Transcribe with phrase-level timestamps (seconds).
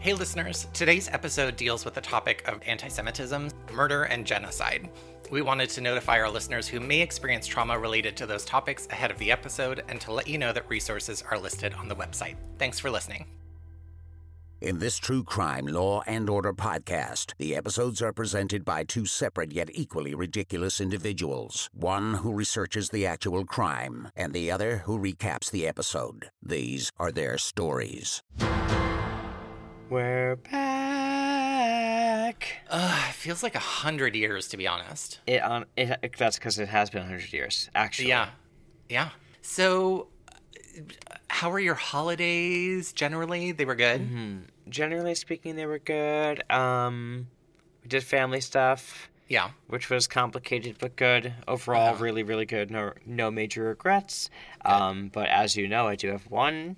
[0.00, 4.88] Hey, listeners, today's episode deals with the topic of anti Semitism, murder, and genocide.
[5.28, 9.10] We wanted to notify our listeners who may experience trauma related to those topics ahead
[9.10, 12.36] of the episode and to let you know that resources are listed on the website.
[12.58, 13.26] Thanks for listening.
[14.60, 19.52] In this true crime law and order podcast, the episodes are presented by two separate
[19.52, 21.70] yet equally ridiculous individuals.
[21.72, 26.30] One who researches the actual crime, and the other who recaps the episode.
[26.40, 28.22] These are their stories.
[29.90, 30.58] We're back.
[32.68, 35.20] Uh, it feels like a hundred years, to be honest.
[35.26, 38.08] It on it, that's because it has been a hundred years, actually.
[38.08, 38.28] Yeah.
[38.90, 39.10] Yeah.
[39.40, 40.08] So,
[40.76, 43.52] uh, how are your holidays generally?
[43.52, 44.02] They were good?
[44.02, 44.36] Mm-hmm.
[44.68, 46.42] Generally speaking, they were good.
[46.52, 47.28] Um,
[47.82, 49.50] we did family stuff, Yeah.
[49.68, 51.32] which was complicated but good.
[51.46, 52.04] Overall, Uh-huh.
[52.04, 52.70] really, really good.
[52.70, 54.28] No, no major regrets.
[54.66, 56.76] Um, but as you know, I do have one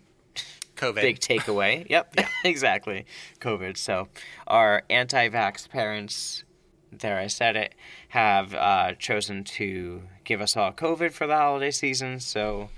[0.80, 1.01] COVID.
[1.01, 1.87] big takeaway.
[1.91, 3.07] yep, exactly.
[3.41, 3.77] COVID.
[3.77, 4.09] So
[4.47, 6.45] our anti-vax parents,
[6.91, 7.75] there I said it,
[8.09, 12.20] have uh, chosen to give us all COVID for the holiday season.
[12.20, 12.70] So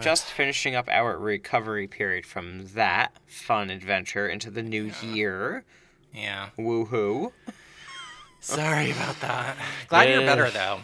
[0.00, 5.64] just finishing up our recovery period from that fun adventure into the new year.
[6.14, 6.50] Yeah.
[6.58, 7.32] Woohoo!
[8.40, 9.56] Sorry about that.
[9.88, 10.80] Glad you're better, though.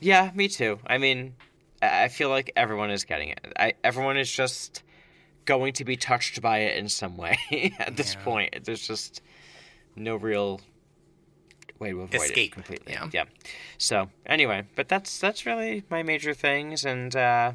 [0.00, 0.78] Yeah, me too.
[0.86, 1.34] I mean,
[1.82, 3.52] I I feel like everyone is getting it.
[3.58, 4.82] I, everyone is just
[5.46, 7.38] going to be touched by it in some way
[7.78, 8.22] at this Yeah.
[8.24, 8.64] point.
[8.64, 9.22] There's just
[9.96, 10.60] no real
[11.78, 12.92] way to avoid Escape, it completely.
[12.92, 13.08] yeah.
[13.12, 13.24] Yeah.
[13.78, 17.52] So anyway, but that's that's really my major things and uh,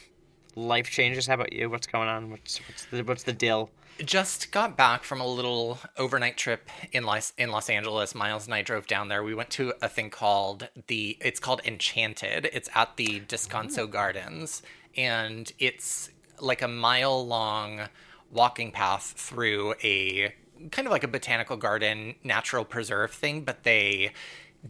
[0.54, 1.26] life changes.
[1.26, 1.68] How about you?
[1.70, 2.30] What's going on?
[2.30, 3.70] What's what's the what's the deal?
[4.04, 8.14] Just got back from a little overnight trip in Los in Los Angeles.
[8.14, 9.22] Miles and I drove down there.
[9.24, 12.50] We went to a thing called the it's called Enchanted.
[12.52, 14.62] It's at the Descanso Gardens
[14.96, 17.88] and it's like a mile long
[18.30, 20.34] walking path through a
[20.70, 24.12] kind of like a botanical garden natural preserve thing, but they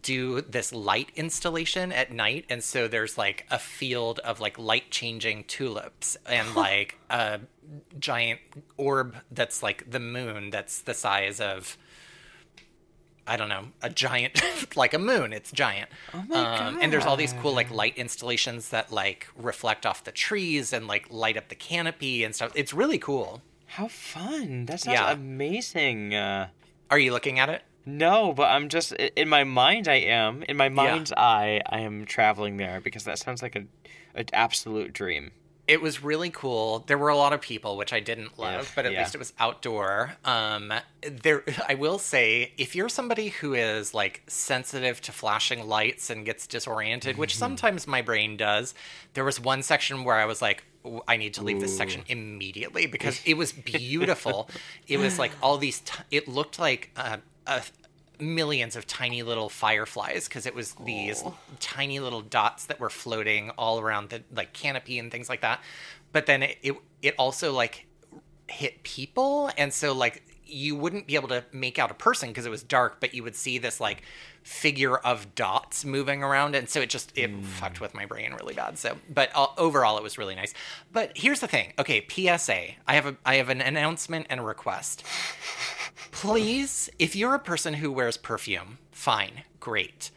[0.01, 2.45] do this light installation at night.
[2.49, 7.39] And so there's like a field of like light changing tulips and like a
[7.99, 8.39] giant
[8.77, 11.77] orb that's like the moon that's the size of
[13.27, 14.41] I don't know, a giant
[14.75, 15.33] like a moon.
[15.33, 15.89] It's giant.
[16.13, 20.03] Oh my um, and there's all these cool like light installations that like reflect off
[20.03, 22.51] the trees and like light up the canopy and stuff.
[22.55, 23.41] It's really cool.
[23.65, 24.65] How fun!
[24.67, 25.11] That sounds Yeah.
[25.11, 26.15] amazing.
[26.15, 26.47] Uh,
[26.89, 27.63] Are you looking at it?
[27.85, 29.87] No, but I'm just in my mind.
[29.87, 31.61] I am in my mind's eye.
[31.69, 33.63] I am traveling there because that sounds like a,
[34.15, 35.31] an absolute dream.
[35.67, 36.85] It was really cool.
[36.87, 38.99] There were a lot of people, which I didn't love, Yeah, but at yeah.
[39.01, 40.13] least it was outdoor.
[40.23, 46.09] Um, there, I will say, if you're somebody who is like sensitive to flashing lights
[46.09, 47.39] and gets disoriented, which Mm-hmm.
[47.39, 48.73] sometimes my brain does,
[49.13, 50.63] there was one section where I was like,
[51.05, 54.49] I need to leave this section immediately because it was beautiful.
[54.87, 55.81] it was like all these.
[55.81, 57.61] T- it looked like uh, a
[58.19, 61.23] millions of tiny little fireflies because it was these
[61.59, 65.61] tiny little dots that were floating all around the like canopy and things like that.
[66.11, 67.85] But then it it, it also like
[68.47, 69.49] hit people.
[69.57, 72.63] And so like you wouldn't be able to make out a person because it was
[72.63, 74.01] dark but you would see this like
[74.43, 78.53] figure of dots moving around and so it just it fucked with my brain really
[78.53, 80.53] bad so but uh, overall it was really nice.
[80.91, 81.73] But here's the thing.
[81.77, 85.03] Okay psa i have a i have an announcement and a request.
[86.11, 90.11] Please if you're a person who wears perfume fine great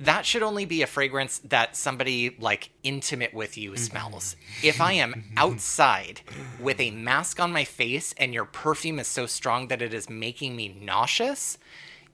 [0.00, 3.78] that should only be a fragrance that somebody like intimate with you mm-hmm.
[3.78, 4.36] smells.
[4.62, 5.38] If I am mm-hmm.
[5.38, 6.20] outside
[6.60, 10.10] with a mask on my face and your perfume is so strong that it is
[10.10, 11.58] making me nauseous,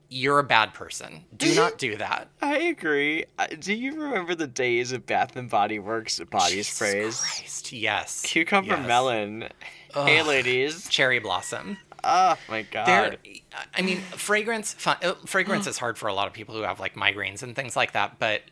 [0.09, 1.25] you're a bad person.
[1.37, 1.57] Do mm-hmm.
[1.57, 2.29] not do that.
[2.41, 3.25] I agree.
[3.39, 7.21] Uh, Do you remember the days of Bath and Body Works body Jesus sprays?
[7.21, 8.23] Christ, yes.
[8.23, 8.87] Cucumber Yes.
[8.87, 9.49] melon.
[9.95, 10.89] Hey, ladies.
[10.89, 11.79] Cherry blossom.
[12.05, 12.87] Oh my god.
[12.87, 13.17] There,
[13.75, 14.75] I mean, fragrance.
[14.75, 17.55] Fun, uh, fragrance is hard for a lot of people who have like migraines and
[17.55, 18.19] things like that.
[18.19, 18.43] But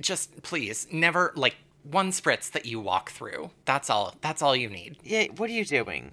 [0.00, 3.50] just please, never like one spritz that you walk through.
[3.64, 4.14] That's all.
[4.20, 4.96] That's all you need.
[5.02, 5.26] Yeah.
[5.36, 6.12] What are you doing?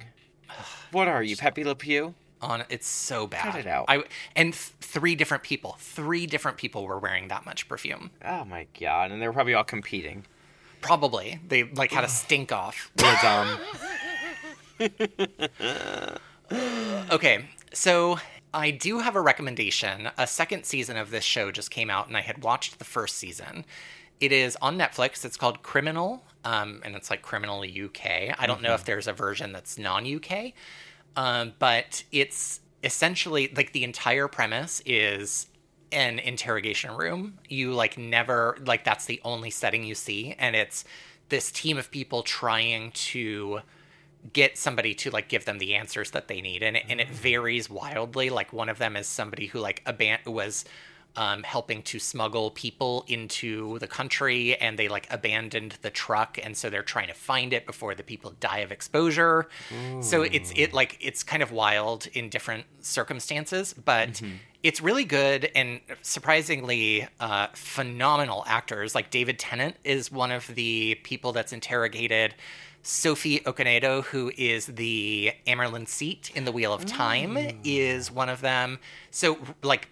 [0.91, 2.15] What are you, Pepe Le Pew?
[2.41, 3.51] On it's so bad.
[3.51, 3.85] Cut it out.
[3.87, 4.03] I
[4.35, 5.75] and th- three different people.
[5.79, 8.11] Three different people were wearing that much perfume.
[8.23, 9.11] Oh my god.
[9.11, 10.25] And they were probably all competing.
[10.81, 12.91] Probably they like had a stink off.
[12.95, 13.59] They're dumb.
[16.51, 18.19] Okay, so
[18.53, 20.09] I do have a recommendation.
[20.17, 23.17] A second season of this show just came out, and I had watched the first
[23.17, 23.65] season.
[24.19, 25.23] It is on Netflix.
[25.23, 28.35] It's called Criminal, um, and it's like Criminal UK.
[28.37, 30.53] I don't know if there's a version that's non UK,
[31.15, 35.47] um, but it's essentially like the entire premise is
[35.91, 37.37] an interrogation room.
[37.47, 40.83] You like never like that's the only setting you see, and it's
[41.29, 43.61] this team of people trying to
[44.33, 47.09] get somebody to like give them the answers that they need and it, and it
[47.09, 48.29] varies wildly.
[48.29, 50.65] Like one of them is somebody who like aban- was
[51.15, 56.55] um, helping to smuggle people into the country and they like abandoned the truck and
[56.55, 59.47] so they're trying to find it before the people die of exposure.
[60.01, 64.21] So it's it like it's kind of wild in different circumstances but
[64.61, 68.93] it's really good and surprisingly uh, phenomenal actors.
[68.93, 72.35] Like david tennant is one of the people that's interrogated
[72.87, 78.39] Sophie Okonedo, who is the Amyrlin seat in the Wheel of Time, is one of
[78.39, 78.79] them.
[79.11, 79.89] So, like,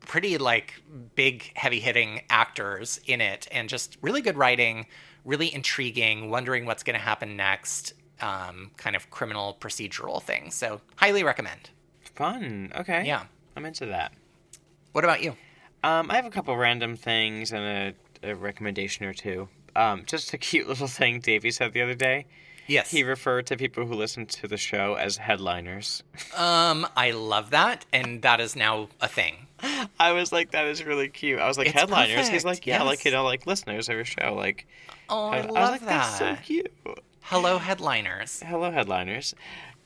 [0.00, 0.82] pretty like
[1.14, 4.86] big heavy hitting actors in it and just really good writing
[5.24, 10.80] really intriguing wondering what's going to happen next um, kind of criminal procedural thing so
[10.96, 11.70] highly recommend
[12.16, 12.72] Fun.
[12.74, 13.06] Okay.
[13.06, 13.26] yeah
[13.56, 14.12] I'm into that.
[14.90, 15.36] what about you
[15.84, 17.94] Um, I have a couple random things and
[18.24, 19.48] a, a recommendation or two.
[19.76, 22.26] Um, just a cute little thing Davey said the other day.
[22.66, 26.02] yes He referred to people who listen to the show as headliners.
[26.36, 29.46] um i love that and that is now a thing
[29.98, 31.38] I was like, that is really cute.
[31.38, 32.28] I was like, It's headliners.
[32.28, 34.34] He's like, yeah, like you know, like listeners of your show.
[34.34, 34.66] Like,
[35.08, 36.72] oh i, I, love I was like, that that's so cute.
[37.20, 39.34] hello headliners Hello, headliners.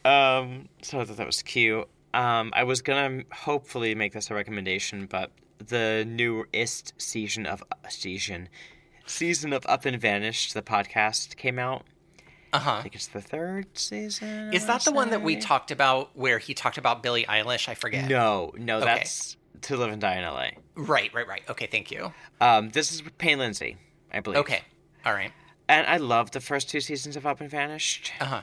[0.04, 1.86] Um, so I thought that was cute.
[2.14, 8.48] Um, I was gonna hopefully make this a recommendation, but the newest season of season
[9.06, 11.84] season of Up and Vanished, the podcast came out.
[12.52, 14.52] uh-huh I think it's the third season.
[14.52, 17.74] is that the one that we talked about where he talked about billie eilish i
[17.74, 18.86] forget No, no, Okay.
[18.86, 20.48] that's To Live and Die in LA.
[20.76, 23.76] right right right okay thank you Um, this is with Payne Lindsay,
[24.12, 24.38] I believe.
[24.40, 24.62] okay
[25.04, 25.32] all right
[25.68, 28.12] And I loved the first two seasons of Up and Vanished.
[28.20, 28.42] uh-huh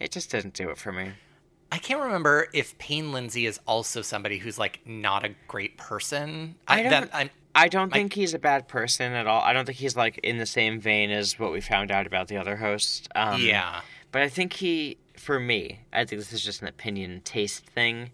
[0.00, 1.12] It just didn't do it for me.
[1.70, 6.54] I can't remember if Payne Lindsay is also somebody who's like not a great person.
[6.66, 9.40] I, I don't- that, I don't think he's a bad person at all.
[9.42, 12.28] I don't think he's like in the same vein as what we found out about
[12.28, 13.08] the other host.
[13.14, 13.80] Um, yeah,
[14.12, 18.10] But I think he, for me, I think this is just an opinion taste thing.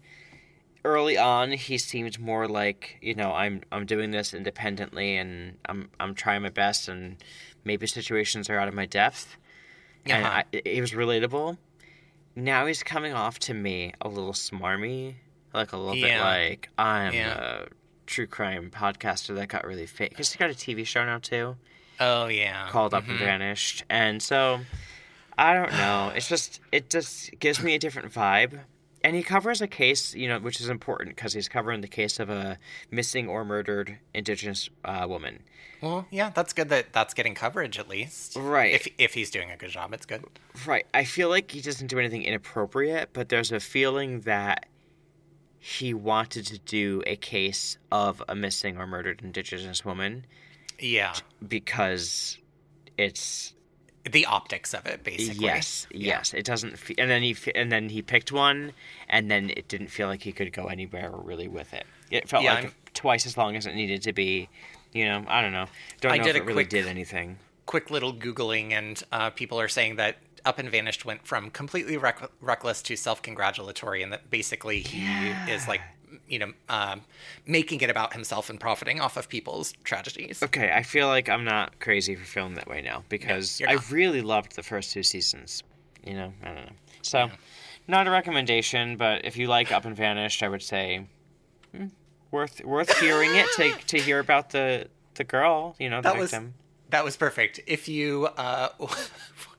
[0.83, 5.89] Early on, he seemed more like you know I'm I'm doing this independently and I'm
[5.99, 7.17] I'm trying my best and
[7.63, 9.37] maybe situations are out of my depth.
[10.05, 10.43] And Uh-huh.
[10.53, 11.57] I, it was relatable.
[12.35, 15.15] Now he's coming off to me a little smarmy,
[15.53, 17.63] like a little bit like I'm Yeah.
[17.63, 17.65] a
[18.05, 20.09] true crime podcaster that got really fake.
[20.11, 21.55] Because he got a TV show now too
[21.99, 23.09] oh yeah, called Up Mhm.
[23.11, 23.83] and Vanished.
[23.89, 24.59] And so
[25.37, 26.11] I don't know.
[26.15, 28.59] It's just it just gives me a different vibe.
[29.03, 32.19] And he covers a case, you know, which is important because he's covering the case
[32.19, 32.57] of a
[32.89, 35.43] missing or murdered Indigenous uh, woman.
[35.79, 38.35] Well, yeah, that's good that that's getting coverage at least.
[38.35, 38.73] Right.
[38.73, 40.23] If if he's doing a good job, it's good.
[40.65, 40.87] Right.
[40.93, 44.65] I feel like he doesn't do anything inappropriate, but there's a feeling that
[45.59, 50.25] he wanted to do a case of a missing or murdered Indigenous woman
[50.79, 51.13] Yeah,
[51.47, 52.37] because
[52.97, 53.53] it's
[54.09, 55.45] the optics of it, basically.
[55.45, 56.17] Yes, Yeah.
[56.17, 56.33] yes.
[56.33, 58.73] It doesn't, fe- and then he fe- and then he picked one,
[59.09, 61.85] and then it didn't feel like he could go anywhere really with it.
[62.11, 64.47] It felt Yeah, like I'm- twice as long as it needed to be.
[64.93, 65.65] You know, I don't know.
[66.01, 67.39] Don't I know did if a it really quick- did anything.
[67.65, 71.97] Quick little googling, and uh, people are saying that Up and Vanished went from completely
[71.97, 75.05] reck- reckless to self-congratulatory, and that basically he
[75.51, 75.81] is like,
[76.27, 77.01] you know, um,
[77.45, 80.41] making it about himself and profiting off of people's tragedies.
[80.43, 83.77] Okay, I feel like I'm not crazy for feeling that way now because you're I
[83.89, 85.63] really loved the first two seasons.
[86.05, 86.71] You know, I don't know.
[87.01, 87.29] So,
[87.87, 91.05] not a recommendation, but if you like Up and Vanished, I would say
[91.75, 91.87] hmm,
[92.31, 95.75] worth worth hearing it to to hear about the the girl.
[95.79, 96.53] You know, the That was victim.
[96.89, 97.59] that was perfect.
[97.67, 98.69] If you, uh,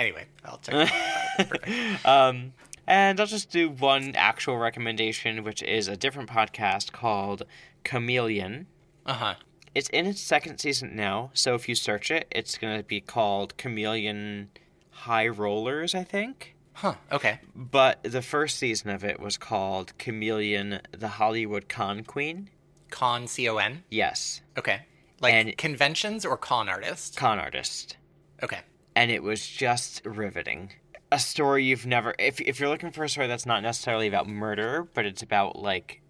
[0.00, 0.90] anyway, I'll check.
[2.04, 2.52] Um,
[2.86, 7.44] and I'll just do one actual recommendation, which is a different podcast called
[7.84, 8.66] Chameleon.
[9.06, 9.34] Uh huh.
[9.74, 13.00] It's in its second season now, so if you search it, it's going to be
[13.00, 14.50] called Chameleon
[14.90, 16.56] High Rollers, I think.
[16.74, 16.94] Huh.
[17.12, 17.38] Okay.
[17.54, 22.50] But the first season of it was called Chameleon the Hollywood Con Queen.
[22.90, 23.84] Con C O N.
[23.90, 24.80] Yes, Okay.
[25.20, 27.16] Like And- conventions or con artist.
[27.16, 27.96] con artist.
[28.42, 28.60] Okay.
[28.96, 30.72] And it was just riveting.
[31.12, 32.14] A story you've never.
[32.18, 35.56] If if you're looking for a story that's not necessarily about murder, but it's about
[35.56, 36.00] like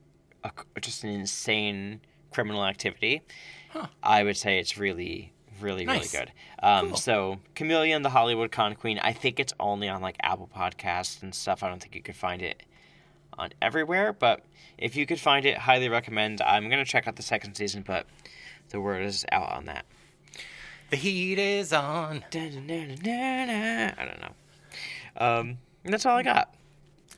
[0.44, 3.22] a, just an insane criminal activity,
[3.70, 3.86] Huh.
[4.02, 6.12] I would say it's really, really, Nice.
[6.12, 6.32] really good.
[6.62, 6.96] Um, Cool.
[6.96, 8.98] So, Chameleon, the Hollywood Con Queen.
[8.98, 11.62] I think it's only on like Apple Podcasts and stuff.
[11.62, 12.62] I don't think you could find it
[13.38, 14.44] on everywhere, but
[14.76, 16.42] if you could find it, highly recommend.
[16.42, 18.06] I'm gonna check out the second season, but
[18.70, 19.86] the word is out on that.
[20.90, 22.24] The heat is on.
[22.34, 24.34] I don't know.
[25.16, 26.54] Um, that's all I got.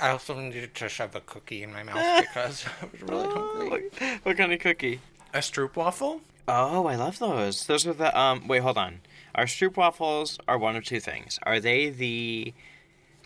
[0.00, 3.68] I also needed to shove a cookie in my mouth because I was really hungry.
[3.98, 5.00] what, what kind of cookie?
[5.32, 6.20] A stroop waffle?
[6.48, 7.66] Oh, I love those.
[7.66, 8.46] Those are the um.
[8.48, 9.00] Wait, hold on.
[9.34, 11.38] Our stroop waffles are one of two things.
[11.44, 12.52] Are they the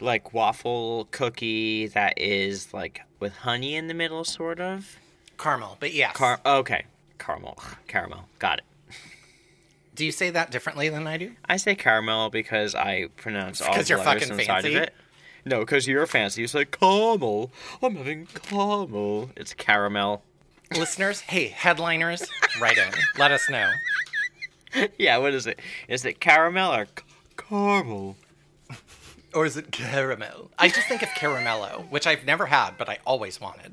[0.01, 4.97] like waffle cookie that is like with honey in the middle, sort of?
[5.39, 6.15] Caramel, but yes.
[6.15, 6.85] Car- okay,
[7.19, 8.29] caramel, caramel.
[8.39, 8.65] Got it.
[9.97, 11.33] Do you say that differently than I do?
[11.49, 14.77] I say caramel because I pronounce all the you're letters fucking inside fancy?
[14.77, 14.95] of it.
[15.47, 16.43] No, because you're fancy.
[16.43, 17.51] You say caramel.
[17.83, 19.31] I'm having caramel.
[19.37, 20.23] It's caramel.
[20.77, 22.29] Listeners, hey, headliners,
[22.61, 22.93] write in.
[23.19, 23.69] Let us know.
[24.99, 25.59] Yeah, what is it?
[25.89, 27.03] Is it caramel or c-
[27.39, 28.15] caramel?
[29.33, 30.51] Or is it caramel?
[30.59, 33.73] I just think of caramello, which I've never had, but I always wanted.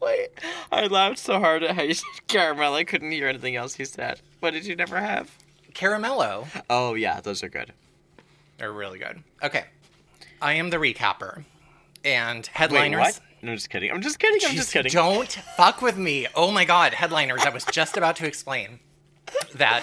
[0.00, 0.28] Wait,
[0.70, 2.74] I laughed so hard at how you said caramel.
[2.74, 4.20] I couldn't hear anything else you said.
[4.40, 5.30] What did you never have?
[5.72, 7.72] Caramello Oh yeah, those are good.
[8.58, 9.22] They're really good.
[9.42, 9.64] Okay.
[10.40, 11.44] I am the recapper.
[12.04, 13.00] And Wait, headliners.
[13.00, 13.20] what?
[13.42, 13.90] No, just kidding.
[13.90, 14.40] I'm just kidding.
[14.44, 14.92] I'm Jeez, just kidding.
[14.92, 16.26] Don't fuck with me.
[16.34, 17.42] Oh my god, headliners.
[17.44, 18.80] I was just about to explain
[19.54, 19.82] that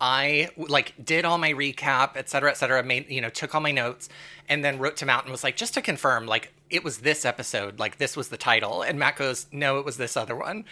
[0.00, 3.60] I like did all my recap, et cetera, et cetera, made you know, took all
[3.60, 4.08] my notes,
[4.48, 7.24] and then wrote to Matt and was like, just to confirm, like it was this
[7.24, 8.82] episode, like this was the title.
[8.82, 10.64] And Matt goes, No, it was this other one.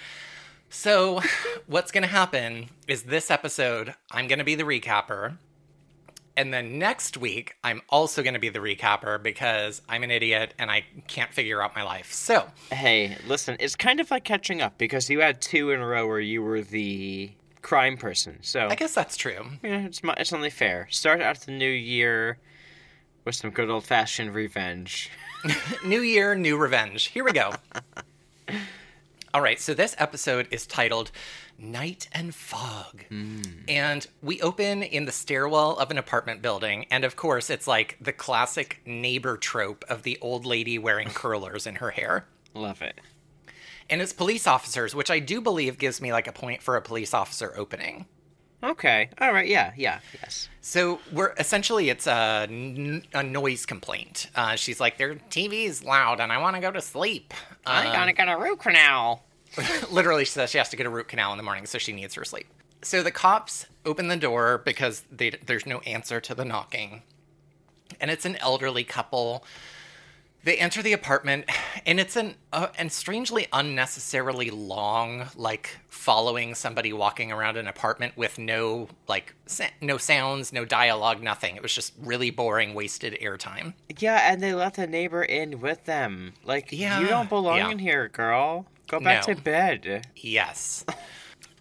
[0.71, 1.21] So
[1.67, 5.37] what's gonna happen is this episode, I'm gonna be the recapper.
[6.37, 10.55] And then next week, I'm also going to be the recapper because I'm an idiot
[10.59, 12.11] and I can't figure out my life.
[12.11, 15.87] So, Hey, listen, it's kind of like catching up because you had two in a
[15.87, 18.39] row where you were the crime person.
[18.43, 19.45] So I guess that's true.
[19.63, 20.89] yeah, it's it's only fair.
[20.91, 22.39] Start out the new year
[23.25, 25.11] with some good old fashioned revenge.
[25.85, 27.07] New year, new revenge.
[27.07, 27.53] Here we go.
[29.35, 31.11] All right, so this episode is titled
[31.59, 33.05] Night and Fog.
[33.09, 33.41] Hmm.
[33.67, 36.87] And we open in the stairwell of an apartment building.
[36.91, 41.67] And of course, it's like the classic neighbor trope of the old lady wearing curlers
[41.67, 42.27] in her hair.
[42.55, 43.01] Love it.
[43.93, 46.83] And it's police officers, which I do believe gives me like a point for a
[46.83, 48.07] police officer opening.
[48.65, 49.11] Okay.
[49.21, 49.47] All right.
[49.47, 49.73] Yeah.
[49.77, 50.01] Yeah.
[50.21, 50.49] Yes.
[50.61, 54.31] So we're essentially it's a, n- a noise complaint.
[54.35, 57.35] Uh, she's like, their TV's loud and I want to go to sleep.
[57.67, 59.23] I Um, gotta get a root canal.
[59.91, 61.93] literally she says she has to get a root canal in the morning so she
[61.93, 62.47] needs her sleep
[62.81, 67.03] so the cops open the door because they, there's no answer to the knocking
[68.01, 69.45] and it's an elderly couple
[70.45, 71.45] they enter the apartment
[71.87, 78.17] and it's an uh, and strangely unnecessarily long like following somebody walking around an apartment
[78.17, 83.17] with no like sa- no sounds no dialogue nothing it was just really boring wasted
[83.23, 86.33] airtime Yeah, and they let the neighbor in with them.
[86.45, 87.71] Like, Yeah, you don't belong yeah.
[87.71, 88.67] in here, girl.
[88.89, 89.35] Go back No.
[89.35, 90.07] to bed.
[90.17, 90.85] Yes.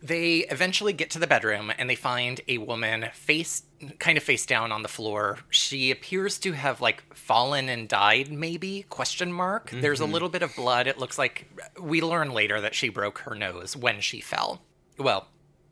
[0.02, 3.64] They eventually get to the bedroom and they find a woman face
[4.00, 5.40] kind of face down on the floor.
[5.50, 9.70] She appears to have like fallen and died maybe question mark.
[9.72, 10.14] There's a mm-hmm.
[10.14, 10.88] little bit of blood.
[10.88, 11.48] It looks like
[11.80, 14.62] we learn later that she broke her nose when she fell.
[14.98, 15.28] Well,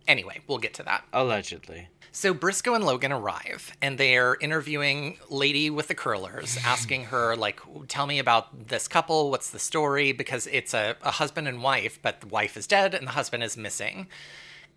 [0.07, 1.05] anyway, we'll get to that.
[1.13, 1.89] Allegedly.
[2.11, 7.59] So Briscoe and Logan arrive, and they're interviewing Lady with the curlers, asking her like,
[7.87, 9.31] "Tell me about this couple.
[9.31, 12.93] What's the story?" Because it's a, a husband and wife, but the wife is dead
[12.93, 14.07] and the husband is missing.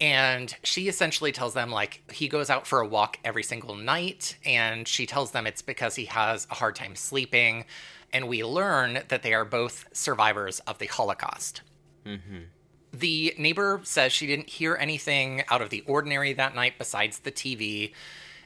[0.01, 4.37] And she essentially tells them like he goes out for a walk every single night,
[4.45, 7.65] and she tells them it's because he has a hard time sleeping.
[8.13, 11.63] And we learn that they are both survivors of the Holocaust.
[12.05, 12.43] Mm-hmm.
[12.93, 17.33] The neighbor says she didn't hear anything out of the ordinary that night besides the
[17.33, 17.93] TV,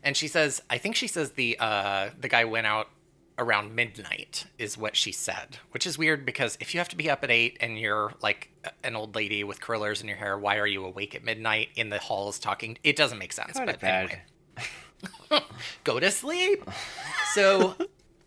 [0.03, 2.89] and she says, I think she says the uh, the guy went out
[3.39, 7.11] around midnight is what she said, which is weird because if you have to be
[7.11, 8.51] up at eight and you're like
[8.83, 11.91] an old lady with curlers in your hair, why are you awake at midnight in
[11.91, 12.79] the halls talking?
[12.83, 13.59] It doesn't make sense.
[13.59, 14.23] Go but anyway
[15.85, 16.69] go to sleep.
[17.35, 17.75] So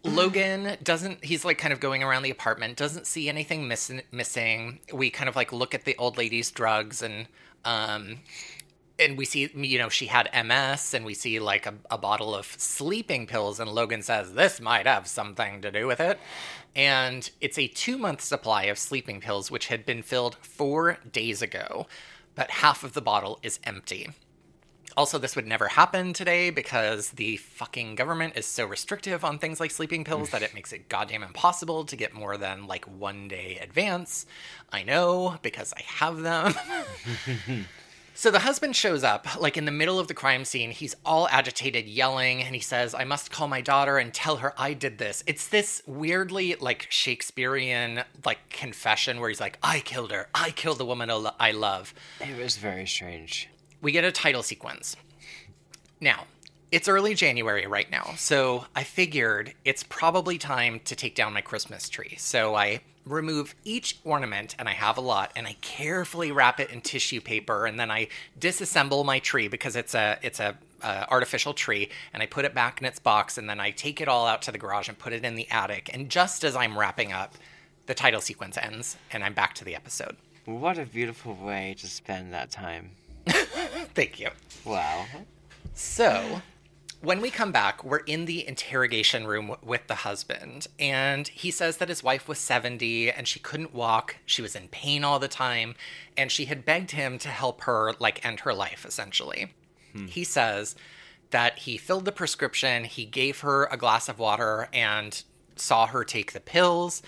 [0.04, 4.80] Logan doesn't he's like kind of going around the apartment, doesn't see anything miss- missing.
[4.94, 7.28] We kind of like look at the old lady's drugs and
[7.66, 8.20] um
[8.98, 12.34] and we see you know she had MS and we see like a, a bottle
[12.34, 16.20] of sleeping pills and Logan says this might have something to do with it.
[16.76, 21.42] And it's a 2 month supply of sleeping pills which had been filled 4 days
[21.42, 21.88] ago,
[22.36, 24.10] but half of the bottle is empty.
[25.00, 29.58] Also, this would never happen today because the fucking government is so restrictive on things
[29.58, 33.30] like sleeping pills that it makes it goddamn impossible to get more than like one
[33.30, 34.26] day advance.
[34.74, 36.54] I know because I have them.
[38.14, 40.72] so the husband shows up, like in the middle of the crime scene.
[40.72, 44.54] He's all agitated, yelling, and he says, I must call my daughter and tell her
[44.60, 45.24] I did this.
[45.26, 50.28] It's this weirdly like Shakespearean like confession where he's like, I killed her.
[50.36, 53.48] I killed the woman I I love It was very strange.
[53.82, 54.96] We get a title sequence.
[56.02, 56.26] Now,
[56.72, 61.42] it's early January right now, so I figured it's probably time to take down my
[61.42, 62.16] Christmas tree.
[62.18, 66.70] So I remove each ornament, and I have a lot, and I carefully wrap it
[66.70, 68.08] in tissue paper, and then I
[68.40, 72.54] disassemble my tree because it's a it's a uh, artificial tree and I put it
[72.54, 74.98] back in its box and then I take it all out to the garage and
[74.98, 75.90] put it in the attic.
[75.94, 77.36] And just as I'm wrapping up,
[77.86, 80.16] the title sequence ends and I'm back to the episode.
[80.46, 82.92] What a beautiful way to spend that time.
[83.94, 84.30] Thank you.
[84.66, 85.06] Wow.
[85.74, 86.42] So,
[87.02, 91.78] when we come back, we're in the interrogation room with the husband, and he says
[91.78, 94.18] that his wife was 70 and she couldn't walk.
[94.26, 95.76] She was in pain all the time,
[96.18, 99.54] and she had begged him to help her, like, end her life, essentially.
[99.94, 100.08] Hmm.
[100.08, 100.76] He says
[101.32, 105.24] that he filled the prescription, he gave her a glass of water, and
[105.56, 107.02] saw her take the pills.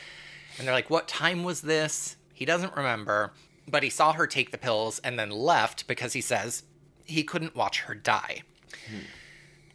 [0.58, 2.16] And they're like, What time was this?
[2.34, 3.34] He doesn't remember,
[3.72, 6.64] but he saw her take the pills and then left because he says
[7.06, 8.44] he couldn't watch her die.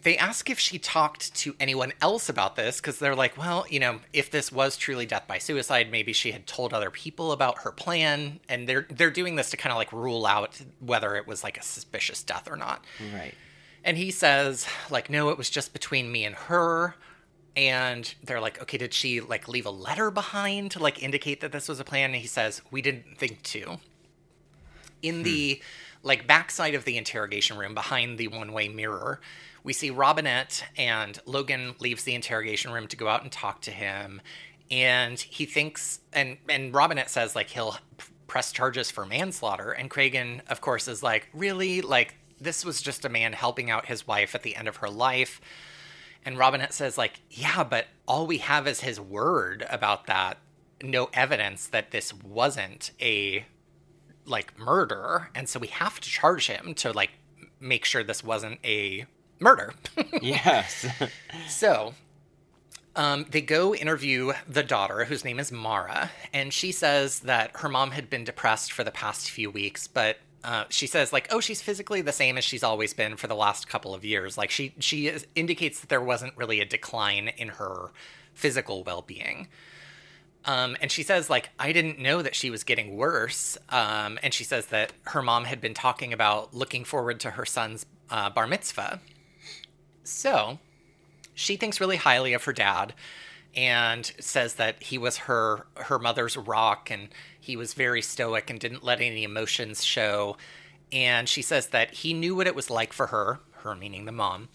[0.03, 3.81] They ask if she talked to anyone else about this because they're like, well, you
[3.81, 7.63] know, if this was truly death by suicide, maybe she had told other people about
[7.63, 11.27] her plan, and they're they're doing this to kind of like rule out whether it
[11.27, 12.85] was like a suspicious death or not.
[13.13, 13.35] Right.
[13.83, 16.95] And he says, like, no, it was just between me and her.
[17.57, 21.53] And they're like, okay, did she like leave a letter behind to like indicate that
[21.53, 22.11] this was a plan?
[22.11, 23.79] And he says, we didn't think to.
[25.03, 26.07] In the hmm.
[26.07, 29.21] like backside of the interrogation room behind the one-way mirror,
[29.65, 33.71] we see Robinette and Logan leaves the interrogation room to go out and talk to
[33.71, 34.21] him.
[34.71, 37.77] And he thinks and and Robinette says like he'll
[38.27, 41.81] press charges for manslaughter and Cragen of course is like, "Really?
[41.81, 44.91] Like this was just a man helping out his wife at the end of her
[44.91, 45.41] life."
[46.27, 50.39] And Robinette says, like, yeah, but all we have is his word about that.
[50.83, 53.47] No evidence that this wasn't a
[54.27, 55.31] like murder.
[55.37, 57.13] And so we have to charge him to like
[57.61, 59.07] make sure this wasn't a
[59.39, 59.73] murder.
[60.21, 60.87] Yes.
[61.49, 61.95] so
[62.97, 67.69] um, they go interview the daughter, whose name is Mara, and she says that her
[67.69, 71.41] mom had been depressed for the past few weeks, but uh, she says like, oh,
[71.41, 74.39] she's physically the same as she's always been for the last couple of years.
[74.39, 77.91] Like she she is, indicates that there wasn't really a decline in her
[78.33, 79.49] physical well being.
[80.45, 83.59] Um, and she says, like, I didn't know that she was getting worse.
[83.69, 87.45] Um, and she says that her mom had been talking about looking forward to her
[87.45, 89.01] son's uh, bar mitzvah.
[90.05, 90.61] So
[91.35, 92.95] she thinks really highly of her dad
[93.57, 97.09] and says that he was her her mother's rock and
[97.47, 100.37] he was very stoic and didn't let any emotions show.
[100.93, 104.13] And she says that he knew what it was like for her, her meaning the
[104.13, 104.49] mom,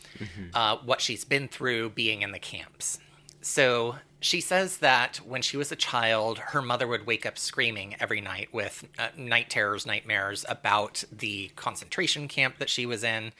[0.53, 2.99] uh, what she's been through being in the camps.
[3.41, 7.95] So she says that when she was a child, her mother would wake up screaming
[7.99, 13.31] every night with uh, night terrors, nightmares about the concentration camp that she was in.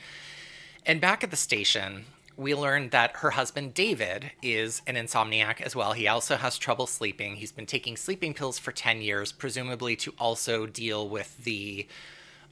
[0.86, 2.06] And back at the station,
[2.42, 5.94] we learned that her husband David is an insomniac as well.
[5.94, 7.36] He also has trouble sleeping.
[7.36, 11.88] He's been taking sleeping pills for 10 years, presumably to also deal with the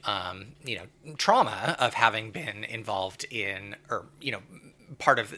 [0.04, 4.40] um, you know, trauma of having been involved in or you know,
[4.98, 5.34] part of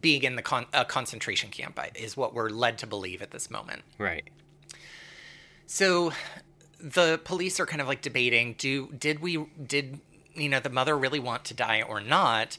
[0.00, 3.50] being in the con- a concentration camp is what we're led to believe at this
[3.50, 3.82] moment.
[3.98, 4.24] right.
[5.66, 6.12] So
[6.80, 10.00] the police are kind of like debating do did we did
[10.34, 12.56] you know the mother really want to die or not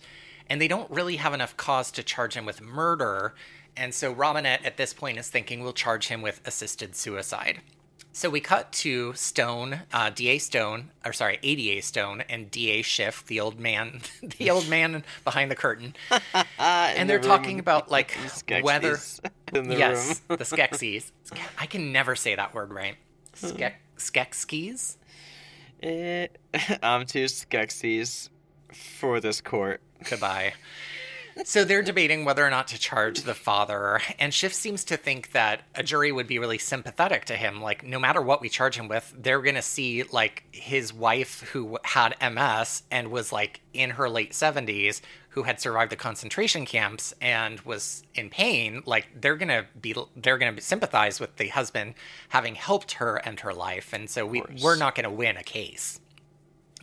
[0.50, 3.34] and they don't really have enough cause to charge him with murder
[3.80, 7.62] and so Robinette at this point is thinking we'll charge him with assisted suicide.
[8.12, 13.26] So we cut to Stone, uh, DA Stone, or sorry, ADA Stone, and DA Schiff,
[13.28, 14.02] the old man,
[14.38, 15.96] the old man behind the curtain,
[16.60, 18.18] and they're talking about like
[18.62, 18.98] whether
[19.54, 20.38] in the yes, room.
[20.38, 21.12] the Skeksis.
[21.58, 22.96] I can never say that word right.
[23.36, 24.98] Skek Skekskis.
[25.82, 26.28] Eh,
[26.84, 28.30] I'm too Skeksis
[28.74, 29.82] for this court.
[30.10, 30.54] Goodbye.
[31.46, 35.32] So they're debating whether or not to charge the father, and Schiff seems to think
[35.32, 37.62] that a jury would be really sympathetic to him.
[37.62, 41.80] Like, no matter what we charge him with, they're gonna see like his wife who
[41.84, 47.14] had MS and was like in her late seventies, who had survived the concentration camps
[47.22, 48.84] and was in pain.
[48.86, 51.94] Like, they're gonna be they're gonna sympathize with the husband
[52.30, 56.02] having helped her end her life, and so we we're not gonna win a case.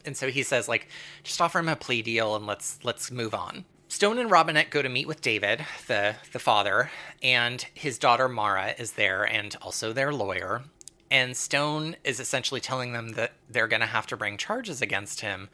[0.06, 0.88] And so he says, like,
[1.24, 3.64] just offer him a plea deal and let's let's move on.
[3.88, 6.90] Stone and Robinette go to meet with David, the the father,
[7.22, 10.62] and his daughter Mara is there, and also their lawyer.
[11.10, 15.20] And Stone is essentially telling them that they're going to have to bring charges against
[15.20, 15.48] him,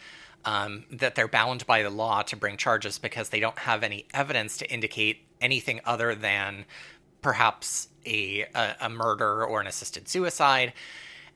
[0.46, 4.06] um, that they're bound by the law to bring charges because they don't have any
[4.14, 6.64] evidence to indicate anything other than
[7.20, 10.72] perhaps a, a, a murder or an assisted suicide.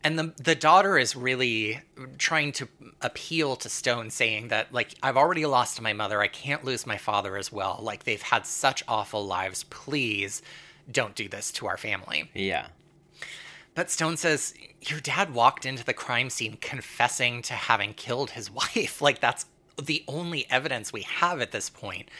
[0.06, 1.80] And the the daughter is really
[2.16, 2.68] trying to
[3.02, 6.96] appeal to Stone, saying that like I've already lost my mother, I can't lose my
[6.96, 7.80] father as well.
[7.82, 9.64] Like they've had such awful lives.
[9.64, 10.42] Please
[10.88, 12.30] don't do this to our family.
[12.34, 12.68] Yeah.
[13.74, 18.48] But Stone says your dad walked into the crime scene confessing to having killed his
[18.76, 19.02] wife.
[19.02, 22.12] Like that's the only evidence we have at this point.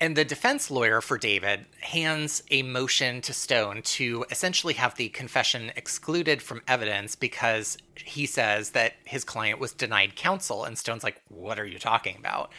[0.00, 5.08] And the defense lawyer for David hands a motion to Stone to essentially have the
[5.08, 10.64] confession excluded from evidence because he says that his client was denied counsel.
[10.64, 12.52] And Stone's like, What are you talking about?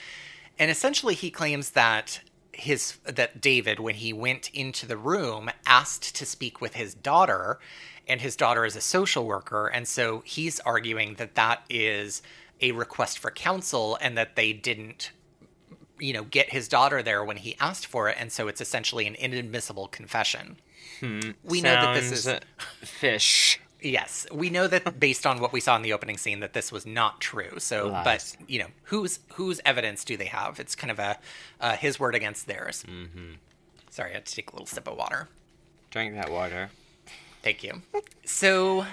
[0.57, 2.19] And essentially, he claims that
[2.51, 7.59] his that David, when he went into the room, asked to speak with his daughter,
[8.07, 12.21] and his daughter is a social worker, and so he's arguing that that is
[12.59, 15.11] a request for counsel, and that they didn't,
[15.99, 19.07] you know, get his daughter there when he asked for it, and so it's essentially
[19.07, 20.57] an inadmissible confession.
[21.01, 22.43] We know that this is Sounds
[22.81, 23.59] fish.
[23.81, 26.71] Yes, we know that based on what we saw in the opening scene that this
[26.71, 27.59] was not true.
[27.59, 28.03] So, Lies.
[28.35, 30.59] but you know, whose whose evidence do they have?
[30.59, 31.17] It's kind of a
[31.61, 32.83] uh, his word against theirs.
[32.87, 33.35] Mm-hmm.
[33.89, 35.29] Sorry, I had to take a little sip of water.
[35.91, 36.69] Drink that water.
[37.41, 37.81] Thank you.
[38.25, 38.85] So,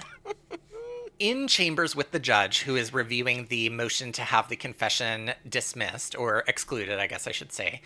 [1.18, 6.16] in chambers with the judge who is reviewing the motion to have the confession dismissed
[6.16, 7.80] or excluded, I guess I should say,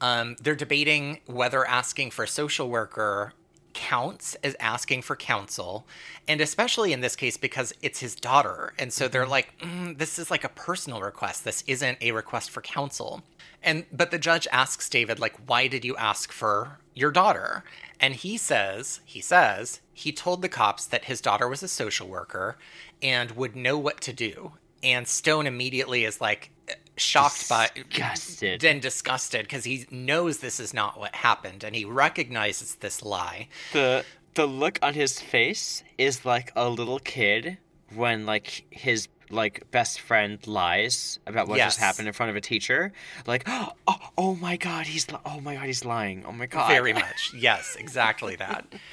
[0.00, 3.34] um, they're debating whether asking for a social worker
[3.72, 5.86] counts as asking for counsel,
[6.26, 8.72] and especially in this case because it's his daughter.
[8.78, 11.44] And so they're like, mm, this is like a personal request.
[11.44, 13.22] This isn't a request for counsel.
[13.62, 17.64] And but the judge asks David like, why did you ask for your daughter?
[17.98, 22.08] And he says, he says, he told the cops that his daughter was a social
[22.08, 22.56] worker
[23.02, 24.52] and would know what to do.
[24.82, 26.50] And Stone immediately is like
[26.96, 28.64] shocked by Disgusted.
[28.64, 33.48] and disgusted because he knows this is not what happened and he recognizes this lie.
[33.72, 37.58] the the look on his face is like a little kid
[37.94, 41.68] when like his like best friend lies about what Yes.
[41.74, 42.92] just happened in front of a teacher
[43.26, 43.72] like oh,
[44.18, 47.32] oh my god he's li- oh my god he's lying oh my god Very much.
[47.34, 48.64] Yes, exactly that.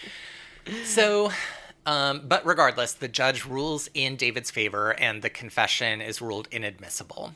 [0.83, 1.31] So,
[1.85, 7.35] um, but regardless, the judge rules in David's favor and the confession is ruled inadmissible.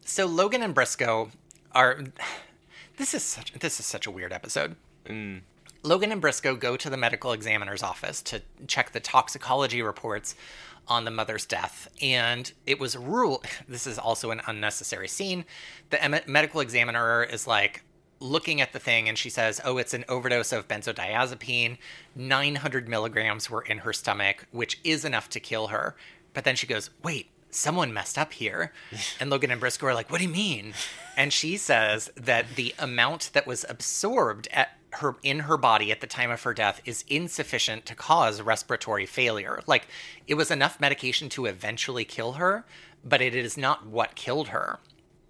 [0.00, 1.30] So Logan and Briscoe
[1.72, 2.00] are
[2.96, 4.76] this is such this is such a weird episode.
[5.82, 10.34] Logan and Briscoe go to the medical examiner's office to check the toxicology reports
[10.88, 11.88] on the mother's death.
[12.00, 15.44] And it was ruled this is also an unnecessary scene.
[15.90, 17.82] The em- medical examiner is like
[18.20, 21.78] looking at the thing and she says, Oh, it's an overdose of benzodiazepine.
[22.14, 25.96] 900 milligrams were in her stomach, which is enough to kill her.
[26.32, 28.72] But then she goes, Wait, someone messed up here.
[29.20, 30.74] And Logan and Briscoe are like, What do you mean?
[31.16, 36.00] And she says that the amount that was absorbed at her in her body at
[36.00, 39.62] the time of her death is insufficient to cause respiratory failure.
[39.66, 39.88] Like
[40.26, 42.64] it was enough medication to eventually kill her,
[43.04, 44.78] but it is not what killed her.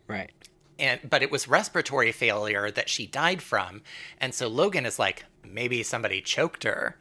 [0.08, 0.30] Right.
[0.78, 3.82] And but it was respiratory failure that she died from.
[4.20, 6.96] And so logan is like maybe somebody choked her.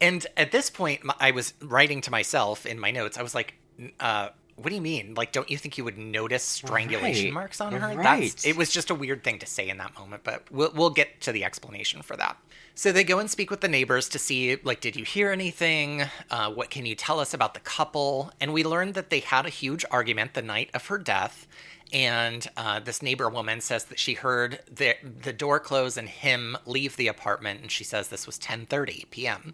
[0.00, 3.54] And at this point I was writing to myself in my notes i was like
[4.00, 4.28] uh
[4.62, 5.14] what do you mean?
[5.14, 7.34] Like don't you think you would notice strangulation Right.
[7.34, 7.94] marks on her?
[7.96, 8.22] Right.
[8.30, 10.90] that's it was just a weird thing to say in that moment but we'll, we'll
[10.90, 12.36] get to the explanation for that.
[12.74, 16.04] So they go and speak with the neighbors to see like did you hear anything?
[16.30, 18.30] Uh, what can you tell us about the couple?
[18.40, 21.46] And we learned that they had a huge argument the night of her death.
[21.92, 26.56] And uh, this neighbor woman says that she heard the the door close and him
[26.64, 29.52] leave the apartment, and she says this was 10:30 p.m.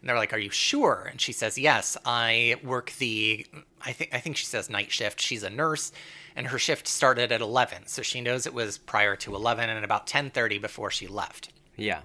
[0.00, 3.46] And they're like, "Are you sure?" And she says, "Yes, I work the
[3.84, 5.20] I think I think she says night shift.
[5.20, 5.92] She's a nurse,
[6.36, 9.84] and her shift started at 11, so she knows it was prior to 11 and
[9.84, 12.00] about 10:30 before she left." yeah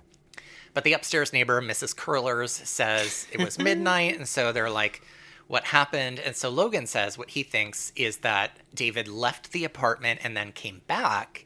[0.73, 1.95] But the upstairs neighbor, Mrs.
[1.95, 5.01] Curlers, says it was midnight, and so they're like,
[5.47, 10.19] "What happened?" And so Logan says what he thinks is that David left the apartment
[10.23, 11.45] and then came back,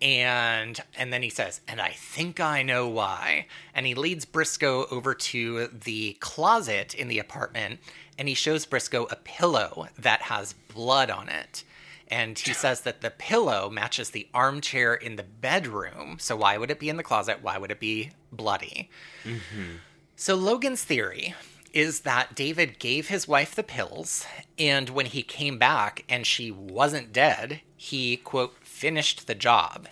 [0.00, 4.86] and and then he says, "And I think I know why." And he leads Briscoe
[4.90, 7.80] over to the closet in the apartment,
[8.18, 11.64] and he shows Briscoe a pillow that has blood on it.
[12.10, 16.16] And he says that the pillow matches the armchair in the bedroom.
[16.18, 17.42] So why would it be in the closet?
[17.42, 18.88] Why would it be bloody?
[19.24, 19.76] Mm-hmm.
[20.16, 21.34] So Logan's theory
[21.72, 24.26] is that David gave his wife the pills,
[24.58, 29.88] and when he came back and she wasn't dead, he, quote, finished the job.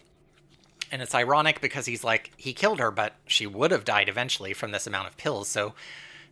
[0.93, 4.53] And it's ironic because he's like, he killed her, but she would have died eventually
[4.55, 5.49] from this amount of pills.
[5.49, 5.75] So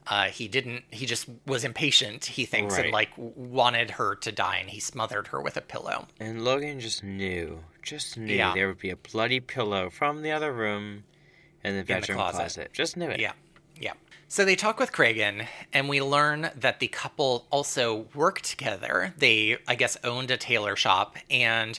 [0.07, 4.59] uh, he didn't, he just was impatient, he thinks, and like wanted her to die,
[4.59, 6.07] and he smothered her with a pillow.
[6.21, 8.55] and logan just knew just knew Yeah.
[8.55, 11.05] there would be a bloody pillow from the other room
[11.63, 12.37] in the the bedroom closet.
[12.39, 12.71] closet.
[12.73, 13.33] just knew it Yeah.
[13.79, 13.93] Yeah.
[14.29, 19.13] So they talk with Cragen, and we learn that the couple also worked together.
[19.19, 21.17] They, I guess, owned a tailor shop.
[21.31, 21.79] And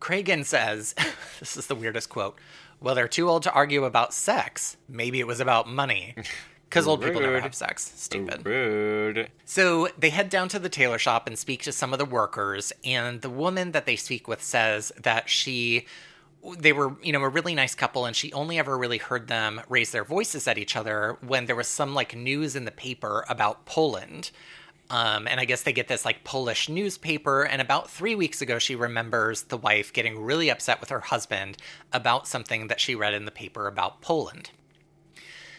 [0.00, 0.94] Cragen says,
[1.40, 2.38] this is the weirdest quote.
[2.80, 4.76] Well, they're too old to argue about sex.
[4.88, 6.14] Maybe it was about money.
[6.68, 7.90] Because old people never have sex.
[7.96, 8.44] Stupid.
[8.44, 9.30] Rude.
[9.46, 12.74] So they head down to the tailor shop and speak to some of the workers,
[12.84, 15.86] and the woman that they speak with says that she
[16.58, 19.60] they were, you know, a really nice couple and she only ever really heard them
[19.68, 23.24] raise their voices at each other when there was some like news in the paper
[23.28, 24.30] about Poland.
[24.90, 27.42] Um, and I guess they get this like Polish newspaper.
[27.42, 31.58] And about three weeks ago, she remembers the wife getting really upset with her husband
[31.92, 34.50] about something that she read in the paper about Poland.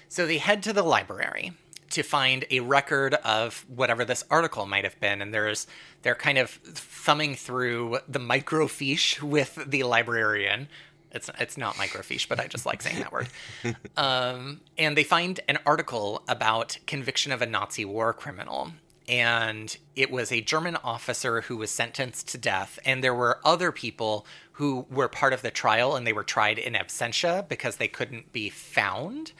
[0.07, 1.53] So they head to the library
[1.91, 5.67] to find a record of whatever this article might have been, and there's
[6.01, 10.67] they're kind of thumbing through the microfiche with the librarian.
[11.11, 13.29] It's it's not microfiche, but I just like saying that word.
[13.97, 18.71] Um, and they find an article about conviction of a Nazi war criminal.
[19.09, 22.77] And it was a German officer who was sentenced to death.
[22.85, 26.59] And there were other people who were part of the trial and they were tried
[26.59, 29.31] in absentia because they couldn't be found.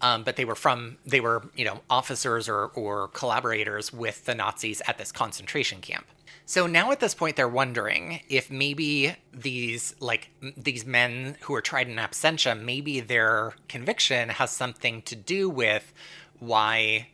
[0.00, 4.34] Um, but they were from, they were, you know, officers or, or collaborators with the
[4.34, 6.06] Nazis at this concentration camp.
[6.44, 11.60] So now at this point, they're wondering if maybe these like these men who are
[11.60, 15.92] tried in absentia, maybe their conviction has something to do with
[16.40, 17.06] why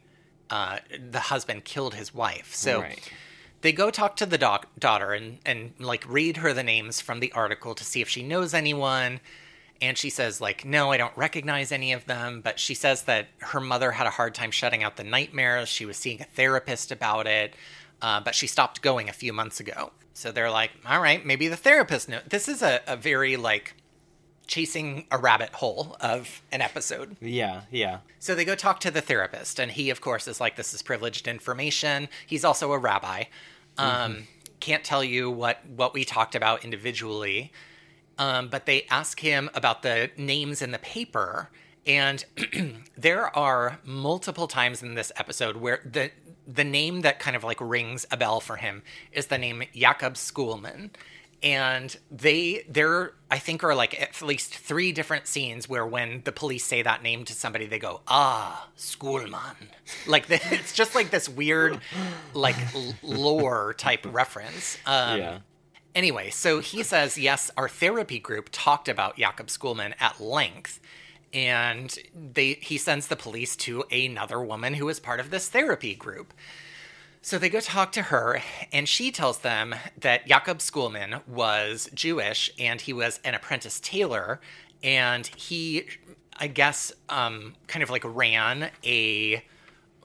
[0.50, 0.78] uh,
[1.10, 2.54] the husband killed his wife.
[2.54, 3.12] So Right.
[3.60, 7.20] they go talk to the doc- daughter and and like read her the names from
[7.20, 9.20] the article to see if she knows anyone.
[9.80, 12.40] And she says like, no, I don't recognize any of them.
[12.40, 15.68] But she says that her mother had a hard time shutting out the nightmares.
[15.68, 17.54] She was seeing a therapist about it,
[18.02, 19.92] uh, but she stopped going a few months ago.
[20.14, 22.22] So they're like, all right, maybe the therapist knows.
[22.28, 23.74] This is a, a very like
[24.48, 27.16] chasing a rabbit hole of an episode.
[27.20, 27.98] Yeah, yeah.
[28.18, 30.82] So they go talk to the therapist, and he, of course, is like, "This is
[30.82, 33.24] privileged information." He's also a rabbi.
[33.76, 34.26] Um,
[34.58, 37.52] Can't tell you what what we talked about individually,
[38.18, 41.50] um, but they ask him about the names in the paper,
[41.86, 42.24] and
[42.96, 46.10] there are multiple times in this episode where the
[46.46, 48.82] the name that kind of like rings a bell for him
[49.12, 50.90] is the name Jakob Schoolman.
[51.42, 56.32] And they there I think are like at least three different scenes where when the
[56.32, 59.54] police say that name to somebody they go ah Schoolman
[60.06, 61.80] like the, it's just like this weird
[62.34, 62.56] like
[63.02, 65.38] lore type reference um, yeah.
[65.98, 70.80] Anyway, so he says, yes, our therapy group talked about Jakob Schoolman at length.
[71.32, 75.96] And they he sends the police to another woman who is part of this therapy
[75.96, 76.32] group.
[77.28, 78.40] So they go talk to her,
[78.72, 84.40] and she tells them that Jakob Schoolman was Jewish and he was an apprentice tailor.
[84.82, 85.84] And he,
[86.38, 89.44] I guess, um, kind of like ran a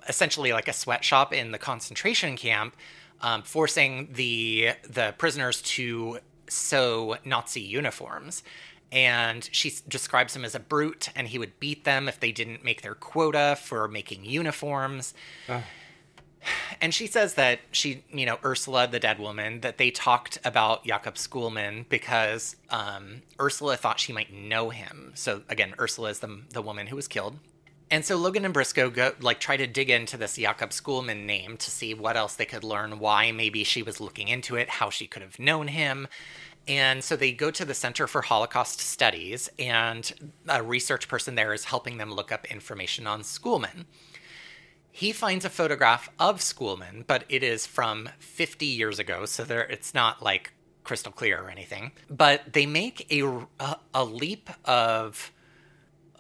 [0.09, 2.75] essentially like a sweatshop in the concentration camp,
[3.21, 8.43] um, forcing the the prisoners to sew Nazi uniforms.
[8.91, 12.65] And she describes him as a brute, and he would beat them if they didn't
[12.65, 15.13] make their quota for making uniforms.
[16.81, 20.85] And she says that she, you know, Ursula, the dead woman, that they talked about
[20.85, 25.11] Jakob Schoolman because um, Ursula thought she might know him.
[25.15, 27.37] So again, Ursula is the the woman who was killed.
[27.91, 31.57] And so Logan and Briscoe go like try to dig into this Jakob Schoolman name
[31.57, 34.89] to see what else they could learn, why maybe she was looking into it, how
[34.89, 36.07] she could have known him.
[36.67, 41.53] And so they go to the Center for Holocaust Studies, and a research person there
[41.53, 43.85] is helping them look up information on Schoolman.
[44.95, 49.63] He finds a photograph of Schoolman, but it is from 50 years ago, so there
[49.63, 50.53] it's not like
[50.83, 51.91] crystal clear or anything.
[52.11, 53.25] But they make a,
[53.59, 55.31] a, a leap of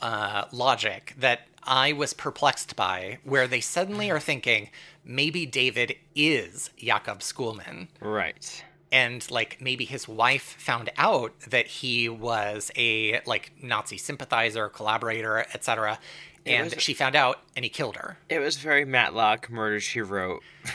[0.01, 4.69] uh, logic that I was perplexed by, where they suddenly are thinking
[5.05, 8.63] maybe David is Jakob Schoolman Right.
[8.91, 15.45] and like maybe his wife found out that he was a like Nazi sympathizer, collaborator,
[15.53, 15.99] etc.
[16.45, 18.17] And was- she found out and he killed her.
[18.29, 20.41] It was very Matlock Murder She Wrote.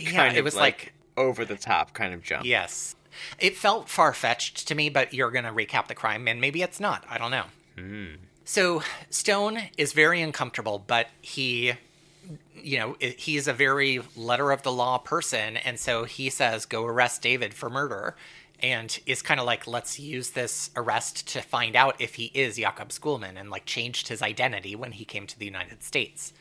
[0.00, 2.46] Yeah, it was like, over the top kind of jump.
[2.46, 2.94] yes.
[3.40, 6.62] It felt far fetched to me, but you're going to recap the crime and maybe
[6.62, 7.04] it's not.
[7.10, 7.46] I don't know.
[7.76, 8.06] Hmm.
[8.44, 11.72] So Stone is very uncomfortable, but he
[12.54, 16.84] you know, he's a very letter of the law person, and so he says, "Go
[16.84, 18.16] arrest David for murder,"
[18.60, 22.56] and is kind of like, "Let's use this arrest to find out if he is
[22.56, 26.32] Jakob Schoolman," and like changed his identity when he came to the United States.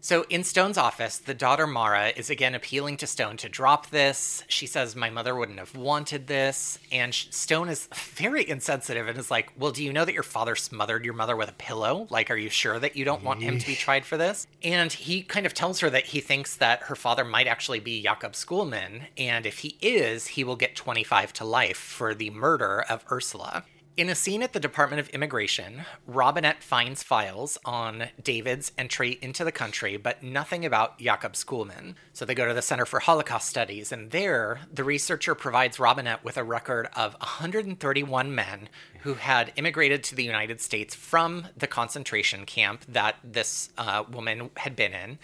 [0.00, 4.44] So in Stone's office, the daughter Mara is again appealing to Stone to drop this.
[4.46, 6.78] She says, My mother wouldn't have wanted this.
[6.92, 10.54] And Stone is very insensitive and is like, Well, do you know that your father
[10.54, 12.06] smothered your mother with a pillow?
[12.08, 14.46] Like, are you sure that you don't want him to be tried for this?
[14.62, 18.02] And he kind of tells her that he thinks that her father might actually be
[18.02, 19.02] Jakob Schoolman.
[19.18, 23.64] And if he is, he will get 25 to life for the murder of Ursula.
[23.96, 29.42] In a scene at the Department of Immigration, Robinette finds files on David's entry into
[29.42, 31.94] the country, but nothing about Jakob Schoolman.
[32.12, 36.22] So they go to the Center for Holocaust Studies, and there, the researcher provides Robinette
[36.22, 38.68] with a record of 131 men
[39.00, 44.50] who had immigrated to the United States from the concentration camp that this uh, woman
[44.58, 45.18] had been in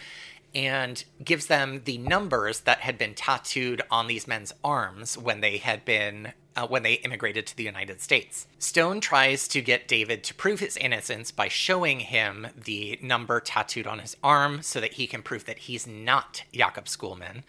[0.54, 5.58] and gives them the numbers that had been tattooed on these men's arms when they
[5.58, 8.46] had been uh, when they immigrated to the United States.
[8.58, 13.86] Stone tries to get David to prove his innocence by showing him the number tattooed
[13.86, 17.42] on his arm so that he can prove that he's not Jakob Schoolman.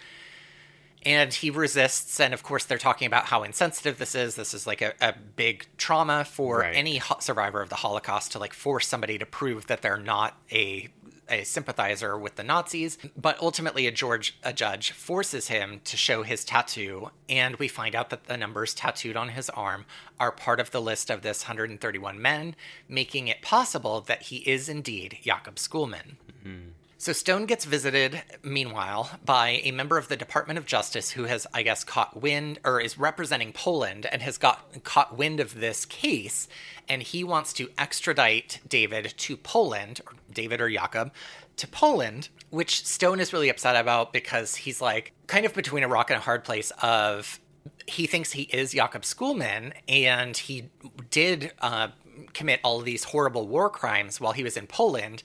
[1.06, 4.36] And he resists, and of course, they're talking about how insensitive this is.
[4.36, 6.74] This is like a, a big trauma for Right.
[6.76, 10.38] any ho- survivor of the Holocaust to like force somebody to prove that they're not
[10.50, 10.88] a
[11.30, 16.24] a sympathizer with the Nazis, but ultimately a George a judge forces him to show
[16.24, 19.86] his tattoo, and we find out that the numbers tattooed on his arm
[20.20, 22.56] are part of the list of this 131 men,
[22.88, 26.18] making it possible that he is indeed Jakob Schoolman.
[26.46, 26.70] Mm-hmm.
[27.04, 31.46] So Stone gets visited, meanwhile, by a member of the Department of Justice who has,
[31.54, 35.84] I guess, caught wind or is representing Poland and has got caught wind of this
[35.84, 36.48] case,
[36.88, 41.12] and he wants to extradite David to Poland, or David or Jakob,
[41.58, 45.90] to Poland, which Stone is really upset about because he's like kind of between a
[45.90, 47.38] rock and a hard place of
[47.86, 50.70] he thinks he is Jakob Schoolman, and he
[51.10, 51.90] did uh,
[52.34, 55.24] commit all of these horrible war crimes while he was in Poland.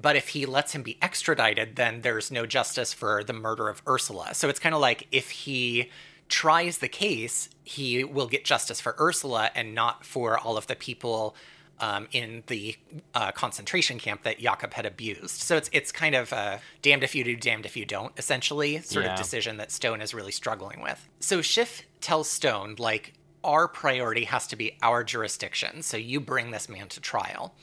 [0.00, 3.82] But if he lets him be extradited, then there's no justice for the murder of
[3.86, 4.34] Ursula.
[4.34, 5.90] So it's kind of like if he
[6.28, 10.76] tries the case, he will get justice for Ursula and not for all of the
[10.76, 11.34] people
[11.80, 12.76] um, in the
[13.14, 15.40] uh, concentration camp that Jakob had abused.
[15.40, 18.80] So it's it's kind of a damned if you do, damned if you don't, essentially
[18.82, 19.12] sort Yeah.
[19.14, 21.08] of decision that Stone is really struggling with.
[21.20, 25.82] So Schiff tells Stone like our priority has to be our jurisdiction.
[25.82, 27.54] So you bring this man to trial.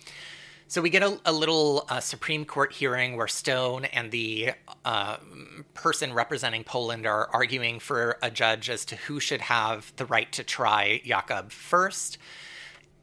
[0.70, 4.52] So we get a, a little uh, Supreme Court hearing where Stone and the
[4.84, 5.18] uh,
[5.74, 10.30] person representing Poland are arguing for a judge as to who should have the right
[10.34, 12.18] to try Jakob first.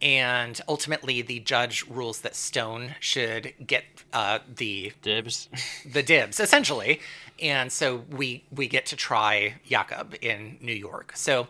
[0.02, 5.48] And ultimately, the judge rules that Stone should get uh, the Dibs.
[5.90, 7.00] the dibs essentially
[7.42, 11.48] and so we we get to try jakob in new york so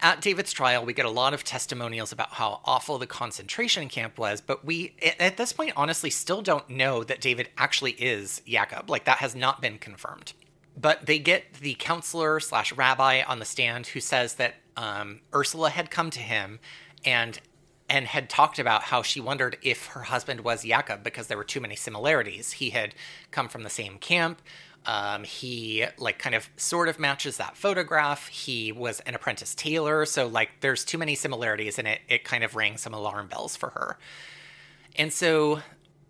[0.00, 4.18] at david's trial we get a lot of testimonials about how awful the concentration camp
[4.18, 8.88] was but we at- this point honestly still don't know that david actually is jakob
[8.90, 10.32] like that has not been confirmed
[10.76, 15.70] but they get the counselor slash rabbi on the stand who says that um, ursula
[15.70, 16.58] had come to him
[17.04, 17.40] and
[17.88, 21.44] and had talked about how she wondered if her husband was Jakob because there were
[21.44, 22.52] too many similarities.
[22.52, 22.94] He had
[23.30, 24.40] come from the same camp.
[24.86, 28.28] Um, he like kind of sort of matches that photograph.
[28.28, 32.44] He was an apprentice tailor, so like there's too many similarities, and it it kind
[32.44, 33.98] of rang some alarm bells for her.
[34.96, 35.60] And so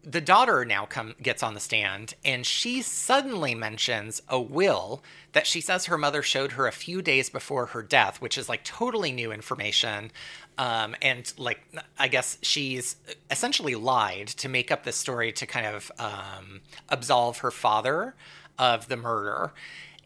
[0.07, 5.47] the daughter now come gets on the stand and she suddenly mentions a will that
[5.47, 8.63] she says her mother showed her a few days before her death, which is like
[8.65, 10.11] totally new information.
[10.59, 11.61] Um, and like
[11.99, 12.97] I guess she's
[13.31, 16.61] essentially lied to make up this story to kind of um,
[16.91, 18.15] absolve her father
[18.59, 19.53] of the murder.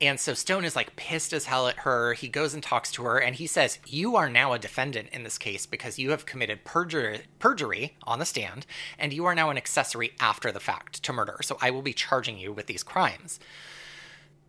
[0.01, 2.13] And so Stone is like pissed as hell at her.
[2.13, 5.25] He goes and talks to her and he says, You are now a defendant in
[5.25, 8.65] this case because you have committed perjury, perjury on the stand
[8.97, 11.39] and you are now an accessory after the fact to murder.
[11.43, 13.41] So I will be charging you with these crimes.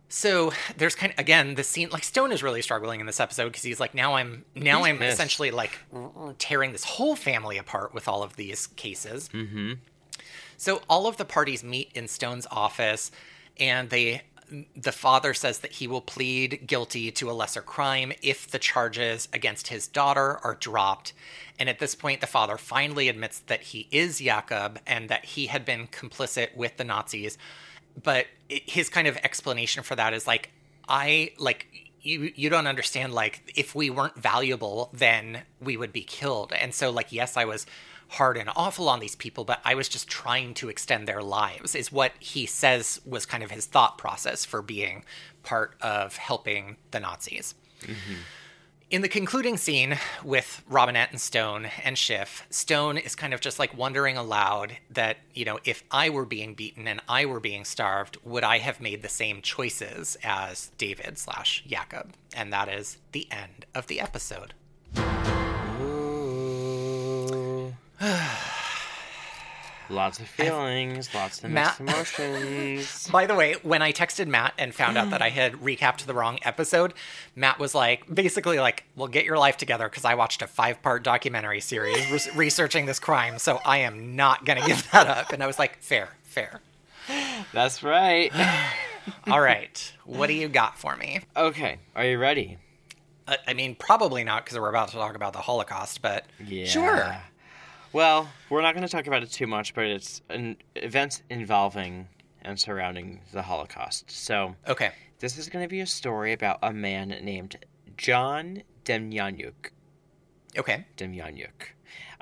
[0.08, 3.46] So there's kind of again the scene like Stone is really struggling in this episode
[3.46, 5.14] because he's like now I'm now He's I'm pissed.
[5.14, 5.78] essentially like
[6.38, 9.28] tearing this whole family apart with all of these cases.
[9.32, 9.74] Mm-hmm.
[10.56, 13.10] So all of the parties meet in Stone's office,
[13.60, 14.22] and they
[14.76, 19.28] the father says that he will plead guilty to a lesser crime if the charges
[19.32, 21.12] against his daughter are dropped.
[21.58, 25.46] And at this point, the father finally admits that he is Jakob and that he
[25.46, 27.38] had been complicit with the Nazis.
[28.02, 30.50] But his kind of explanation for that is like,
[30.88, 36.02] I like you you don't understand like if we weren't valuable then we would be
[36.02, 37.66] killed and so like yes i was
[38.10, 41.74] hard and awful on these people but i was just trying to extend their lives
[41.74, 45.04] is what he says was kind of his thought process for being
[45.42, 48.14] part of helping the nazis mm-hmm.
[48.90, 53.60] in the concluding scene with Robinette and Stone and Schiff, Stone is kind of just
[53.60, 57.64] like wondering aloud that, you know, if I were being beaten and I were being
[57.64, 62.14] starved, would I have made the same choices as David slash Jakob?
[62.34, 64.54] And that is the end of the episode.
[69.90, 73.08] Lots of feelings, lots of Matt- mixed emotions.
[73.12, 76.14] By the way, when I texted Matt and found out that I had recapped the
[76.14, 76.94] wrong episode,
[77.34, 81.02] Matt was like, basically like, "Well, get your life together," because I watched a five-part
[81.02, 85.32] documentary series re- researching this crime, so I am not gonna give that up.
[85.32, 86.60] And I was like, "Fair, fair."
[87.52, 88.30] That's right.
[89.26, 91.20] All right, what do you got for me?
[91.36, 92.58] okay, are you ready?
[93.26, 96.66] Uh, I mean, probably not because we're about to talk about the Holocaust, but Yeah.
[96.66, 97.16] sure.
[97.92, 102.08] Well, we're not going to talk about it too much, but it's an events involving
[102.42, 104.10] and surrounding the Holocaust.
[104.10, 104.92] So, Okay.
[105.18, 107.56] this is going to be a story about a man named
[107.96, 109.70] John Demjanjuk.
[110.56, 110.86] Okay.
[110.96, 111.50] Demjanjuk.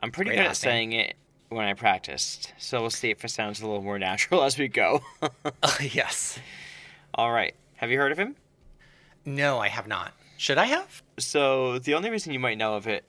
[0.01, 0.55] I'm pretty Great good at name.
[0.55, 1.17] saying it
[1.51, 4.69] when I practiced, so we'll see if it sounds a little more natural as we
[4.69, 5.03] go.
[5.23, 5.29] Uh,
[5.81, 6.39] yes.
[7.15, 7.55] All right.
[7.77, 8.37] Have you heard of him?
[9.25, 10.15] No, I have not.
[10.39, 11.03] Should I have?
[11.19, 13.05] So the only reason you might know of it,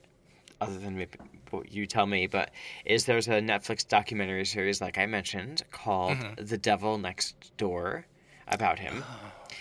[0.60, 1.18] other than maybe
[1.50, 2.50] what you tell me, but
[2.84, 6.44] is there's a Netflix documentary series, like I mentioned, called Mm-hmm.
[6.44, 8.06] "The Devil Next Door"
[8.48, 9.04] about him.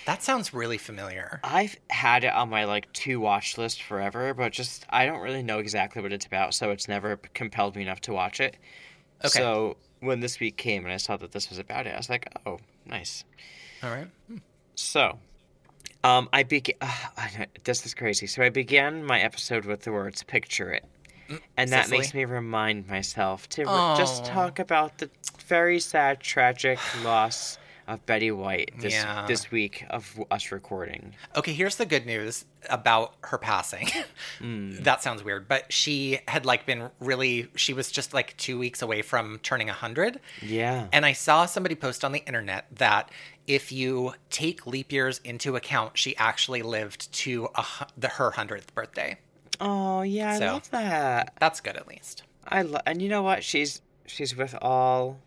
[0.05, 1.39] That sounds really familiar.
[1.43, 5.43] I've had it on my like to watch list forever, but just I don't really
[5.43, 8.57] know exactly what it's about, so it's never compelled me enough to watch it.
[9.23, 9.29] Okay.
[9.29, 12.09] So when this week came and I saw that this was about it, I was
[12.09, 13.23] like, oh, nice.
[13.83, 14.07] All right.
[14.75, 15.19] So,
[16.03, 16.75] um, I began.
[16.81, 17.27] Uh,
[17.63, 18.27] this is crazy.
[18.27, 20.85] So I began my episode with the words "picture it,"
[21.29, 21.97] mm, and that Cicely?
[21.99, 25.09] makes me remind myself to re- just talk about the
[25.47, 29.25] very sad, tragic loss of Betty White this Yeah.
[29.27, 31.15] this week of us recording.
[31.35, 33.89] Okay, here's the good news about her passing.
[34.39, 34.83] Mm.
[34.85, 38.81] that sounds weird, but she had like been really she was just like 2 weeks
[38.81, 40.19] away from turning 100.
[40.41, 40.87] Yeah.
[40.93, 43.09] And I saw somebody post on the internet that
[43.49, 47.65] if you take leap years into account, she actually lived to a,
[47.97, 49.17] the her 100th birthday.
[49.59, 51.33] oh yeah, I So- love that.
[51.39, 52.23] That's good at least.
[52.47, 53.43] I and you know what?
[53.43, 55.19] She's she's with all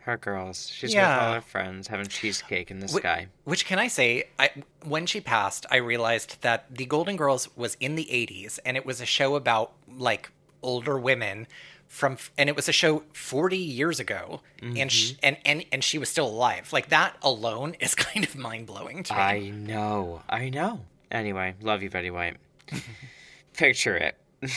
[0.00, 0.68] her girls.
[0.70, 3.28] She's with all her friends having cheesecake in the sky.
[3.44, 4.50] Which can I say, I
[4.84, 8.84] when she passed, I realized that The Golden Girls was in the 80s and it
[8.86, 10.30] was a show about like
[10.62, 11.46] older women
[11.88, 15.18] from and it was a show 40 years ago and, sh- Mm-hmm.
[15.24, 16.72] and and and she was still alive.
[16.72, 19.18] Like that alone is kind of mind-blowing to me.
[19.20, 20.22] I know.
[20.28, 20.80] I know.
[21.10, 22.36] Anyway, love you, Betty White.
[23.56, 24.16] Picture it.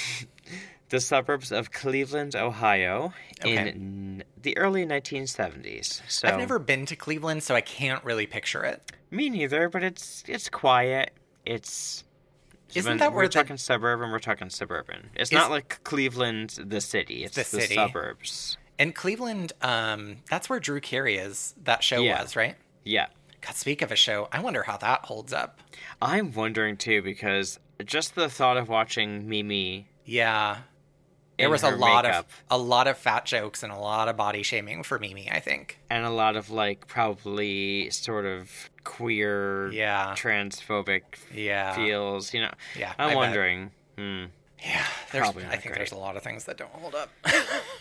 [0.89, 3.13] the suburbs of Cleveland, Ohio,
[3.43, 3.69] Okay.
[3.69, 6.01] in the early 1970s.
[6.07, 8.91] So I've never been to Cleveland, so I can't really picture it.
[9.09, 11.11] me neither, but it's it's quiet.
[11.45, 12.03] It's
[12.75, 14.11] Isn't that we're where the- talking suburban?
[14.11, 15.09] We're talking suburban.
[15.15, 17.23] It's not like Cleveland, the city.
[17.23, 17.75] It's The the, city.
[17.75, 18.57] suburbs.
[18.79, 21.53] And Cleveland, um, that's where Drew Carey is.
[21.63, 22.21] That show Yeah.
[22.21, 22.55] was, right?
[22.83, 23.07] Yeah,
[23.41, 25.59] God, speak of a show, I wonder how that holds up.
[26.01, 29.87] I'm wondering too because just the thought of watching Mimi.
[30.05, 30.57] Yeah.
[31.41, 32.25] There was a lot makeup.
[32.27, 35.39] of a lot of fat jokes and a lot of body shaming for Mimi, I
[35.39, 35.79] think.
[35.89, 40.13] and a lot of like probably sort of queer, Yeah.
[40.17, 41.01] transphobic
[41.33, 41.75] Yeah.
[41.75, 42.33] feels.
[42.33, 43.17] You know, Yeah, I I'm bet.
[43.17, 43.71] wondering.
[43.97, 44.25] Hmm.
[44.63, 45.75] Yeah, there's, I think great.
[45.75, 47.09] there's a lot of things that don't hold up.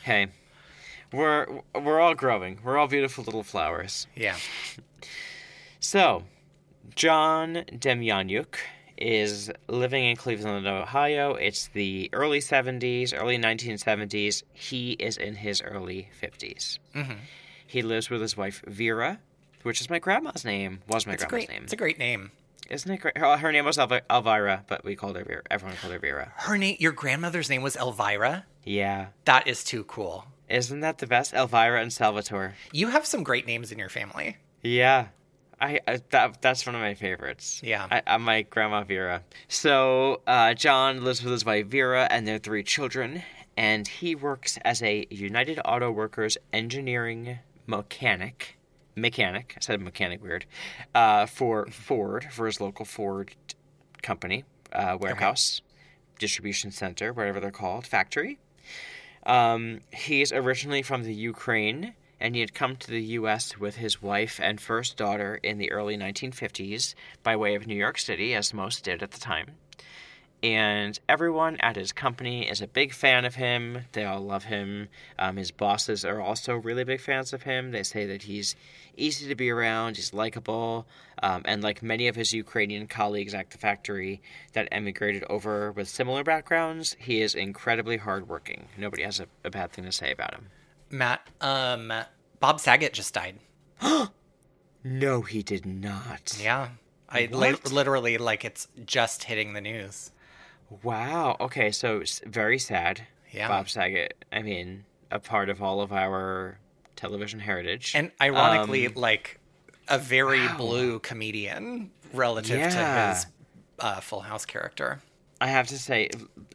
[0.02, 0.28] Hey,
[1.12, 2.58] we're we're all growing.
[2.64, 4.06] We're all beautiful little flowers.
[4.16, 4.36] yeah.
[5.78, 6.24] So,
[6.94, 8.56] John Demjanjuk
[9.00, 11.34] is living in Cleveland, Ohio.
[11.34, 14.42] It's the early 70s, early 1970s.
[14.52, 16.78] He is in his early 50s.
[16.94, 17.12] Mm-hmm.
[17.66, 19.20] He lives with his wife Vera,
[19.62, 20.80] which is my grandma's name.
[20.88, 21.62] Was my It's grandma's great name.
[21.64, 22.30] it's a great name.
[22.68, 23.18] Isn't it great?
[23.18, 25.42] Her, her name was Elvi- Elvira, but we called her Vera.
[25.50, 26.32] Everyone called her Vera.
[26.36, 28.44] Her name your grandmother's name was Elvira?
[28.64, 29.06] Yeah.
[29.24, 30.26] That is too cool.
[30.48, 31.32] Isn't that the best?
[31.32, 32.54] Elvira and Salvatore.
[32.72, 34.36] You have some great names in your family.
[34.62, 35.06] Yeah.
[35.60, 37.60] I, I that that's one of my favorites.
[37.62, 37.86] Yeah.
[37.90, 39.22] I, I'm my grandma Vera.
[39.48, 43.22] So uh, John lives with his wife Vera and their three children,
[43.56, 48.56] and he works as a United Auto Workers engineering mechanic.
[48.96, 49.54] Mechanic.
[49.56, 50.46] I said mechanic weird.
[50.94, 53.34] Uh, for Ford for his local Ford
[54.02, 55.62] company uh, warehouse,
[56.18, 58.38] distribution center, whatever they're called, factory.
[59.26, 63.58] Um, he's originally from the Ukraine, and he had come to the U.S.
[63.58, 67.98] with his wife and first daughter in the early 1950s by way of New York
[67.98, 69.52] City, as most did at the time.
[70.42, 73.84] And everyone at his company is a big fan of him.
[73.92, 74.88] They all love him.
[75.18, 77.72] Um, his bosses are also really big fans of him.
[77.72, 78.56] They say that he's
[78.96, 80.86] easy to be around, he's likable,
[81.22, 84.22] um, and like many of his Ukrainian colleagues at the factory
[84.54, 88.68] that emigrated over with similar backgrounds, he is incredibly hardworking.
[88.78, 90.46] Nobody has a, a bad thing to say about him.
[90.90, 91.92] Matt, um
[92.40, 93.36] Bob Saget just died.
[94.82, 96.38] No, he did not.
[96.40, 96.68] Yeah.
[97.08, 100.10] I li- literally like it's just hitting the news.
[100.82, 101.36] Wow.
[101.40, 103.06] Okay, so very sad.
[103.30, 103.48] Yeah.
[103.48, 104.24] Bob Saget.
[104.32, 106.58] I mean, a part of all of our
[106.96, 107.92] television heritage.
[107.94, 109.38] And ironically, Um, like
[109.88, 110.56] a very wow.
[110.56, 112.68] blue comedian relative Yeah.
[112.70, 113.26] to his
[113.80, 115.02] uh, Full House character.
[115.42, 116.08] I have to say,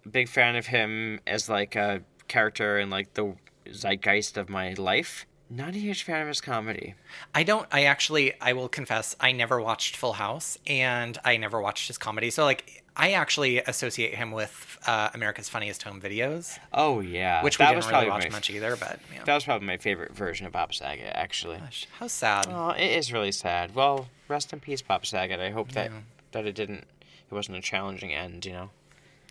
[0.09, 3.35] big fan of him as like a character in like the
[3.71, 5.25] zeitgeist of my life.
[5.49, 6.95] Not a huge fan of his comedy.
[7.35, 7.67] I don't.
[7.71, 8.33] I actually.
[8.41, 9.15] I will confess.
[9.19, 12.31] I never watched Full House, and I never watched his comedy.
[12.31, 17.59] So like, I actually associate him with uh, America's Funniest Home Videos, Oh yeah, which
[17.59, 18.75] we that didn't was really watch much either.
[18.75, 19.23] But yeah.
[19.23, 21.57] That was probably my favorite version of Bob Saget, actually.
[21.59, 22.47] Gosh, how sad.
[22.49, 23.75] Oh, it is really sad.
[23.75, 25.39] Well, rest in peace, Bob Saget.
[25.39, 25.99] I hope that Yeah.
[26.31, 26.87] that it didn't.
[27.29, 28.69] It wasn't a challenging end, you know.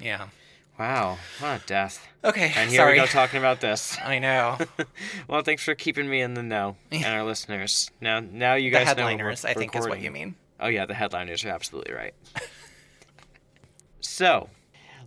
[0.00, 0.28] Yeah.
[0.78, 2.06] Wow, what a death.
[2.24, 2.52] Okay.
[2.56, 2.92] And here sorry.
[2.94, 3.96] we go talking about this.
[4.04, 4.58] I know.
[5.28, 7.90] well, thanks for keeping me in the know and our listeners.
[8.00, 10.34] Now, now you the guys know headliners, I think, is what you mean.
[10.58, 12.14] Oh yeah, the headliners are absolutely right.
[14.00, 14.48] so,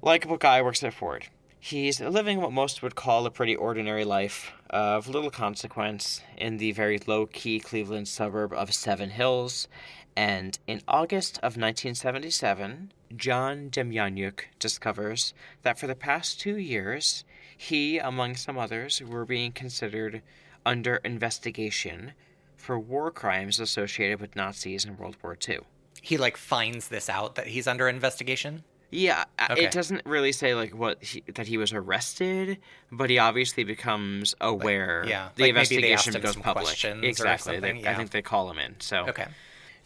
[0.01, 1.27] likable guy works at Ford.
[1.59, 6.71] He's living what most would call a pretty ordinary life of little consequence in the
[6.71, 9.67] very low-key Cleveland suburb of Seven Hills.
[10.15, 15.33] And in August of 1977, John Demjanjuk discovers
[15.63, 17.23] that for the past two years,
[17.55, 20.21] he, among some others, were being considered
[20.65, 22.13] under investigation
[22.55, 25.59] for war crimes associated with Nazis in World War II.
[26.01, 28.63] He like finds this out that he's under investigation.
[28.89, 29.65] Yeah, Okay.
[29.65, 32.57] it doesn't really say like what he, that he was arrested,
[32.91, 35.03] but he obviously becomes aware.
[35.07, 37.03] yeah, the like maybe they asked investigation some public.
[37.03, 37.59] exactly.
[37.59, 38.75] They- something, I think they call him in.
[38.79, 39.25] So Okay.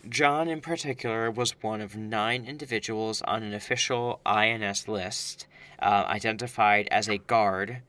[0.09, 5.47] John, in particular, was one of nine individuals on an official INS list
[5.79, 7.81] uh, identified as a guard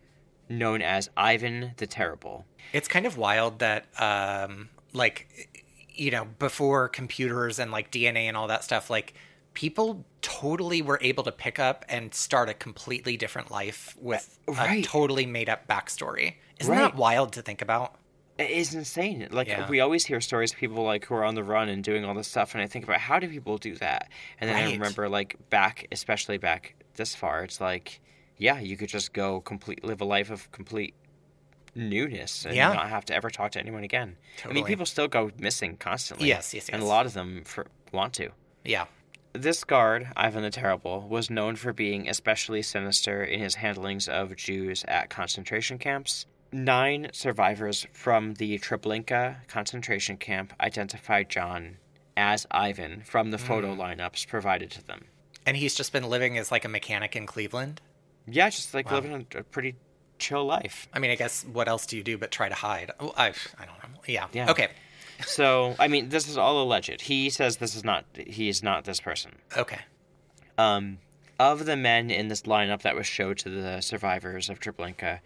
[0.49, 2.45] known as Ivan the Terrible.
[2.73, 5.49] It's kind of wild that, um, like,
[5.95, 9.15] you know, before computers and like DNA and all that stuff, like
[9.55, 14.83] people totally were able to pick up and start a completely different life with a
[14.83, 16.35] totally made up backstory.
[16.61, 16.81] Isn't Right.
[16.83, 17.97] that wild to think about?
[18.39, 19.29] It is insane.
[19.31, 19.69] Like Yeah.
[19.69, 22.15] we always hear stories of people like who are on the run and doing all
[22.15, 24.09] this stuff, and I think about how do people do that?
[24.41, 28.01] And then I remember like back, especially back this far, it's like,
[28.39, 30.95] yeah, you could just go complete, live a life of complete
[31.75, 32.73] newness and Yeah.
[32.73, 34.17] not have to ever talk to anyone again.
[34.45, 36.29] I mean, people still go missing constantly.
[36.29, 38.31] Yes, yes, and a lot of them for, want to.
[38.65, 38.87] Yeah.
[39.35, 44.37] This guard, Ivan the Terrible, was known for being especially sinister in his handlings of
[44.37, 46.27] Jews at concentration camps.
[46.53, 51.79] Nine survivors from the Treblinka concentration camp identified John
[52.15, 55.07] as Ivan from the photo lineups provided to them.
[55.47, 57.81] And he's just been living as like a mechanic in Cleveland.
[58.27, 58.97] Yeah, just like Wow.
[58.97, 59.77] living a, a pretty
[60.19, 60.89] chill life.
[60.93, 62.93] I mean, I guess what else do you do but try to hide?
[63.01, 63.29] Oh, I,
[63.59, 64.01] I don't know.
[64.07, 64.27] Yeah.
[64.33, 64.51] Yeah.
[64.51, 64.69] Okay.
[65.27, 67.01] So, I mean, this is all alleged.
[67.01, 69.33] He says this is not, he is not this person.
[69.57, 69.81] Okay.
[70.59, 70.99] Um,
[71.41, 75.21] of the men in this lineup that was showed to the survivors of Treblinka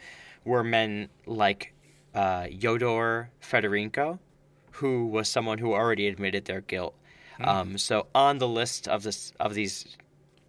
[0.46, 1.74] were men like
[2.14, 4.18] uh, Feodor Fedorenko,
[4.72, 6.94] who was someone who already admitted their guilt.
[7.38, 9.98] Um, so on the list of this of these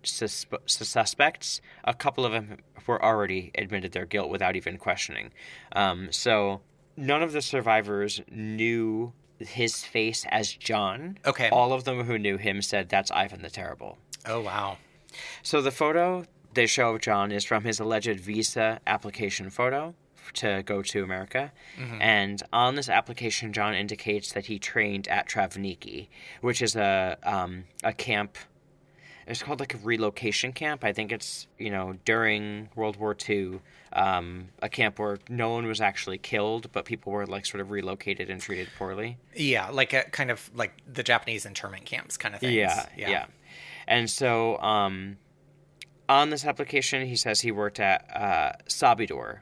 [0.04, 5.32] susp- suspects, a couple of them were already admitted their guilt without even questioning.
[5.74, 6.62] Um, so
[6.96, 11.18] none of the survivors knew his face as John.
[11.26, 11.50] Okay.
[11.50, 13.98] All of them who knew him said that's Ivan the Terrible.
[14.26, 14.78] Oh, wow.
[15.44, 16.26] So the photo
[16.58, 19.94] they show of John is from his alleged visa application photo
[20.34, 21.54] to go to America.
[22.02, 26.08] And on this application, John indicates that he trained at Trawniki,
[26.42, 28.38] which is a um, a camp.
[29.28, 30.84] It's called like a relocation camp.
[30.84, 33.60] I think it's you know during World War II,
[33.94, 37.70] um, a camp where no one was actually killed, but people were like sort of
[37.72, 39.18] relocated and treated poorly.
[39.36, 42.54] Yeah, like a kind of like the Japanese internment camps kind of things.
[42.54, 43.26] Yeah, yeah.
[43.88, 45.18] And so um,
[46.10, 49.40] on this application, he says he worked at uh, Sabidor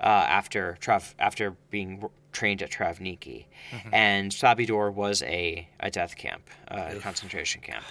[0.00, 3.46] uh, after Trav- after being trained at Trawniki.
[3.92, 7.84] And Sabidor was a, a death camp, a concentration camp.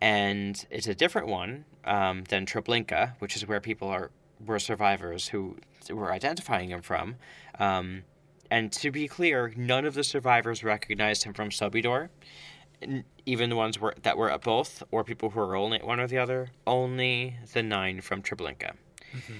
[0.00, 4.10] And it's a different one um, than Treblinka, which is where people are
[4.46, 5.56] were survivors who
[5.90, 7.16] were identifying him from.
[7.58, 8.04] Um,
[8.50, 12.08] and to be clear, none of the survivors recognized him from Sabidor n-
[13.26, 16.00] even the ones were, that were at both, or people who were only at one
[16.00, 18.74] or the other, only the nine from Treblinka.
[19.14, 19.34] Mm-hmm.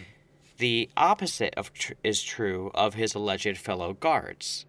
[0.59, 4.67] The opposite of tr- is true of his alleged fellow guards.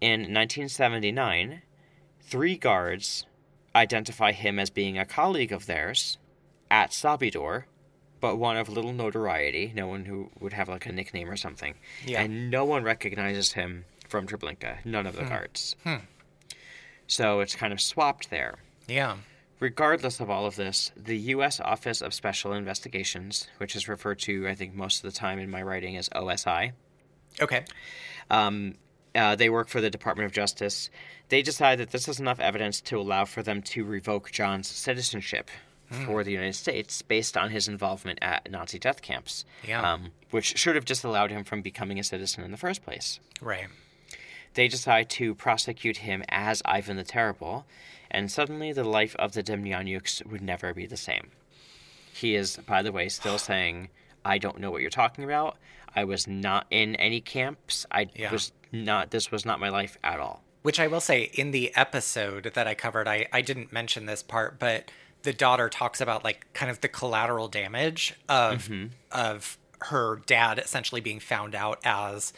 [0.00, 1.62] In 1979,
[2.22, 3.26] three guards
[3.74, 6.16] identify him as being a colleague of theirs
[6.70, 7.64] at Sabidor,
[8.20, 11.74] but one of little notoriety, no one who would have like a nickname or something.
[12.06, 12.22] Yeah.
[12.22, 15.28] And no one recognizes him from Treblinka, none of the hmm.
[15.28, 15.76] guards.
[15.84, 15.96] Hmm.
[17.10, 18.54] So it's kind of swapped there.
[18.86, 19.16] Yeah.
[19.58, 21.58] Regardless of all of this, the U.S.
[21.60, 25.50] Office of Special Investigations, which is referred to, I think, most of the time in
[25.50, 26.72] my writing as OSI,
[27.40, 27.64] Okay.
[28.30, 28.74] Um,
[29.14, 30.90] uh, they work for the Department of Justice.
[31.30, 35.50] They decide that this is enough evidence to allow for them to revoke John's citizenship
[36.06, 39.92] for the United States based on his involvement at Nazi death camps, Yeah.
[39.92, 43.18] um, which should have just disallowed him from becoming a citizen in the first place.
[43.40, 43.66] Right.
[44.54, 47.66] They decide to prosecute him as Ivan the Terrible,
[48.10, 51.30] and suddenly the life of the Demjanjuks would never be the same.
[52.12, 53.88] He is, by the way, still saying,
[54.24, 55.56] I don't know what you're talking about.
[55.94, 57.86] I was not in any camps.
[57.90, 58.32] I Yeah.
[58.32, 60.42] was not, this was not my life at all.
[60.62, 64.22] Which I will say, in the episode that I covered, I, I didn't mention this
[64.22, 64.90] part, but
[65.22, 68.86] the daughter talks about like kind of the collateral damage of mm-hmm.
[69.10, 72.32] of her dad essentially being found out as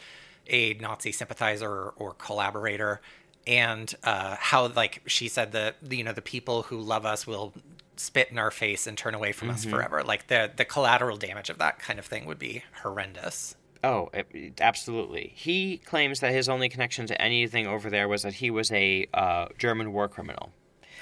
[0.47, 3.01] a Nazi sympathizer or collaborator,
[3.47, 7.53] and uh, how like she said that you know the people who love us will
[7.95, 10.03] spit in our face and turn away from us forever.
[10.03, 13.55] Like the the collateral damage of that kind of thing would be horrendous.
[13.83, 15.33] Oh, it- absolutely.
[15.35, 19.07] He claims that his only connection to anything over there was that he was a
[19.13, 20.51] uh, German war criminal.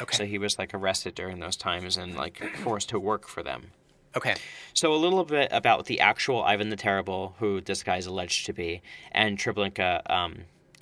[0.01, 0.17] Okay.
[0.17, 3.71] So he was like arrested during those times and like forced to work for them.
[4.15, 4.35] Okay.
[4.73, 8.45] So a little bit about the actual Ivan the Terrible, who this guy is alleged
[8.47, 8.81] to be,
[9.11, 10.39] and Treblinka um,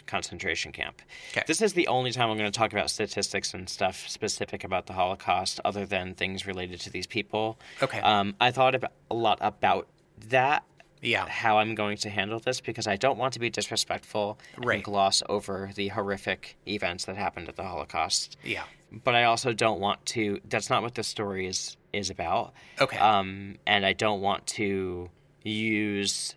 [0.08, 1.02] concentration camp.
[1.34, 1.44] 'Kay.
[1.46, 4.88] This is the only time I'm going to talk about statistics and stuff specific about
[4.88, 7.60] the Holocaust, other than things related to these people.
[7.84, 8.00] Okay.
[8.00, 9.88] Um, I thought about, a lot about
[10.30, 10.64] that.
[11.02, 11.28] Yeah.
[11.30, 14.76] How I'm going to handle this because I don't want to be disrespectful Right.
[14.76, 18.64] and gloss over the horrific events that happened at the Holocaust Yeah.
[18.92, 20.42] but I also don't want to.
[20.50, 22.54] That's not what this story is is about.
[22.80, 22.98] Okay.
[22.98, 25.10] Um, and I don't want to
[25.44, 26.36] use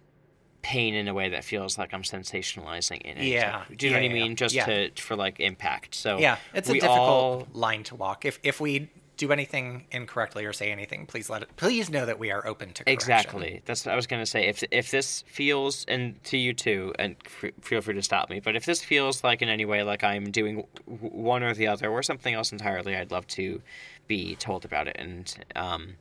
[0.63, 3.25] pain in a way that feels like I'm sensationalizing in it.
[3.25, 3.65] Yeah.
[3.77, 4.37] Do you know Yeah, what I yeah, mean?
[4.37, 4.67] Just yeah.
[4.67, 5.95] to for like impact.
[5.95, 8.25] So Yeah, it's a difficult all- line to walk.
[8.25, 8.89] If if we
[9.19, 11.49] do anything incorrectly or say anything, please let it.
[11.57, 12.93] Please know that we are open to correction.
[12.95, 13.63] Exactly.
[13.67, 14.47] That's what I was going to say.
[14.49, 18.39] If if this feels, and to you too, and f- feel free to stop me,
[18.41, 21.67] but if this feels like in any way like I'm doing w- one or the
[21.67, 23.61] other or something else entirely, I'd love to
[24.07, 25.95] be told about it and um,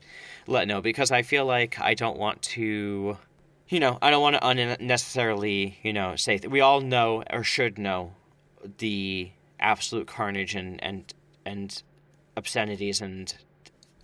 [0.48, 3.18] let know because I feel like I don't want to,
[3.70, 7.44] you know, I don't want to unnecessarily, you know, say that we all know or
[7.44, 8.14] should know
[8.78, 11.14] the absolute carnage and and
[11.46, 11.84] and
[12.38, 13.34] obscenities and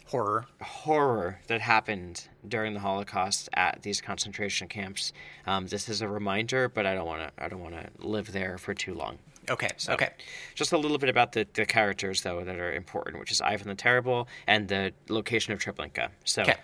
[0.07, 0.45] Horror.
[0.61, 5.11] horror that happened during the Holocaust at these concentration camps.
[5.45, 7.43] Um, this is a reminder, but I don't want to.
[7.43, 9.17] I don't want to live there for too long.
[9.49, 9.69] Okay.
[9.77, 10.09] So, Okay.
[10.55, 13.67] Just a little bit about the, the characters though that are important, which is Ivan
[13.67, 16.09] the Terrible and the location of Treblinka.
[16.25, 16.55] So, Okay.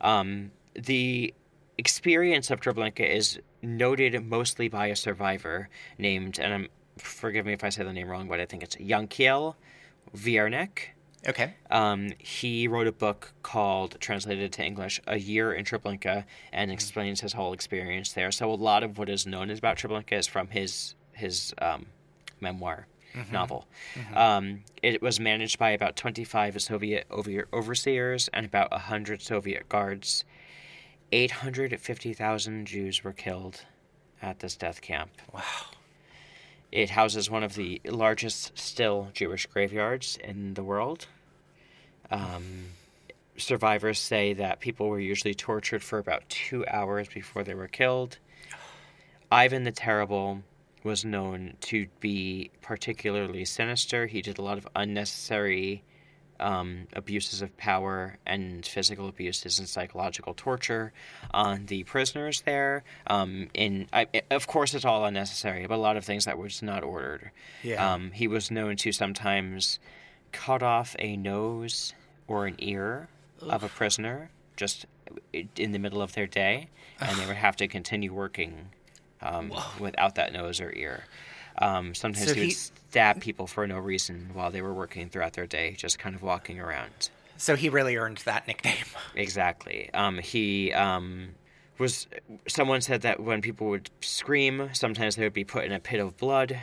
[0.00, 1.34] um, the
[1.78, 5.68] experience of Treblinka is noted mostly by a survivor
[5.98, 6.68] named, and I'm
[6.98, 9.54] forgive me if I say the name wrong, but I think it's Yankiel
[10.14, 10.88] Wiernik.
[11.28, 11.54] Okay.
[11.70, 17.20] Um, he wrote a book called, translated to English, A Year in Treblinka, and explains
[17.20, 18.30] his whole experience there.
[18.32, 21.86] So a lot of what is known about Treblinka is from his his um,
[22.40, 22.86] memoir
[23.32, 23.66] novel.
[24.14, 30.24] Um, it was managed by about 25 Soviet over- overseers and about 100 Soviet guards.
[31.12, 33.64] 850,000 Jews were killed
[34.22, 35.10] at this death camp.
[35.32, 35.42] Wow.
[36.70, 41.06] It houses one of the largest still Jewish graveyards in the world.
[42.10, 42.66] Um,
[43.36, 48.18] survivors say that people were usually tortured for about two hours before they were killed.
[49.32, 50.42] Ivan the Terrible
[50.82, 54.06] was known to be particularly sinister.
[54.06, 55.82] He did a lot of unnecessary
[56.40, 60.92] um, abuses of power and physical abuses and psychological torture
[61.32, 62.82] on the prisoners there.
[63.06, 66.62] Um, in I, of course, it's all unnecessary, but a lot of things that was
[66.62, 67.30] not ordered.
[67.62, 67.92] Yeah.
[67.94, 69.78] Um, he was known to sometimes
[70.32, 71.92] cut off a nose
[72.26, 73.08] or an ear
[73.42, 74.86] of a prisoner just
[75.56, 76.68] in the middle of their day,
[77.00, 78.70] and they would have to continue working
[79.22, 81.04] um, without that nose or ear.
[81.58, 85.34] Um, sometimes So he would stab people for no reason while they were working throughout
[85.34, 87.10] their day, just kind of walking around.
[87.36, 88.76] So he really earned that nickname.
[89.14, 89.90] Exactly.
[89.92, 91.30] Um, he um,
[91.78, 92.06] was.
[92.46, 96.00] Someone said that when people would scream, sometimes they would be put in a pit
[96.00, 96.58] of blood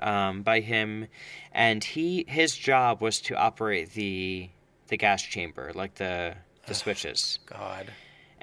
[0.00, 1.06] um, by him,
[1.52, 4.50] and he his job was to operate the
[4.88, 6.34] the gas chamber, like the
[6.66, 7.38] the switches.
[7.46, 7.92] God.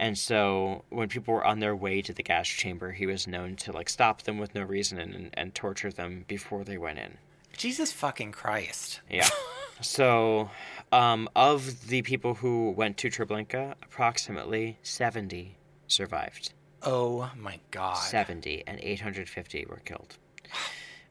[0.02, 3.56] And so when people were on their way to the gas chamber, he was known
[3.58, 7.20] to like stop them with no reason and, and torture them before they went in.
[7.56, 9.02] Jesus fucking Christ.
[9.12, 9.30] Yeah.
[9.82, 10.50] so,
[10.92, 16.52] um, of the people who went to Treblinka, approximately 70 survived.
[16.82, 17.94] Oh my God.
[17.94, 20.18] 70 and 850 were killed.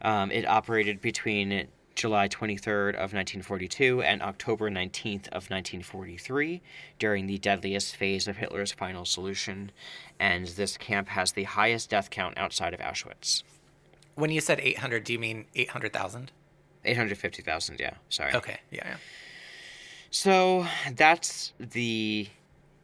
[0.02, 6.62] Um, it operated between July 23rd of 1942 and October 19th of 1943
[6.98, 9.70] during the deadliest phase of Hitler's final solution,
[10.18, 13.42] and this camp has the highest death count outside of Auschwitz.
[14.14, 16.32] When you said 800, do you mean 800,000?
[16.84, 18.34] 850,000, yeah, sorry.
[18.34, 18.96] Okay, yeah, yeah.
[20.10, 22.28] So that's the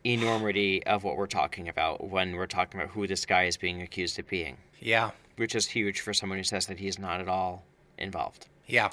[0.05, 3.83] enormity of what we're talking about when we're talking about who this guy is being
[3.83, 7.29] accused of being, Yeah, which is huge for someone who says that he's not at
[7.29, 7.65] all
[7.99, 8.47] involved.
[8.67, 8.91] Yeah.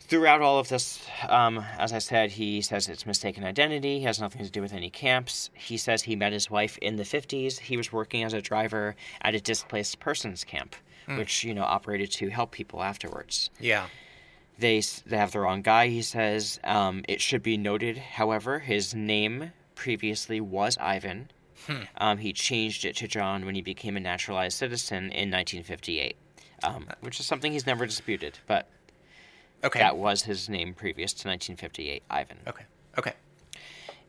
[0.00, 3.98] Throughout all of this, um, as I said, he says it's mistaken identity.
[3.98, 5.50] He has nothing to do with any camps.
[5.52, 7.58] He says he met his wife in the 50s.
[7.58, 10.74] He was working as a driver at a displaced persons camp,
[11.18, 13.50] which, you know, operated to help people afterwards.
[13.60, 13.86] Yeah.
[14.58, 16.58] They, they have the wrong guy, he says.
[16.64, 21.30] Um, it should be noted, however, his name previously was Ivan.
[21.98, 26.16] Um, he changed it to John when he became a naturalized citizen in 1958,
[26.62, 28.38] um, which is something he's never disputed.
[28.46, 28.68] But
[29.64, 29.80] Okay.
[29.80, 32.38] that was his name previous to 1958, Ivan.
[32.46, 32.64] Okay.
[32.96, 33.12] Okay.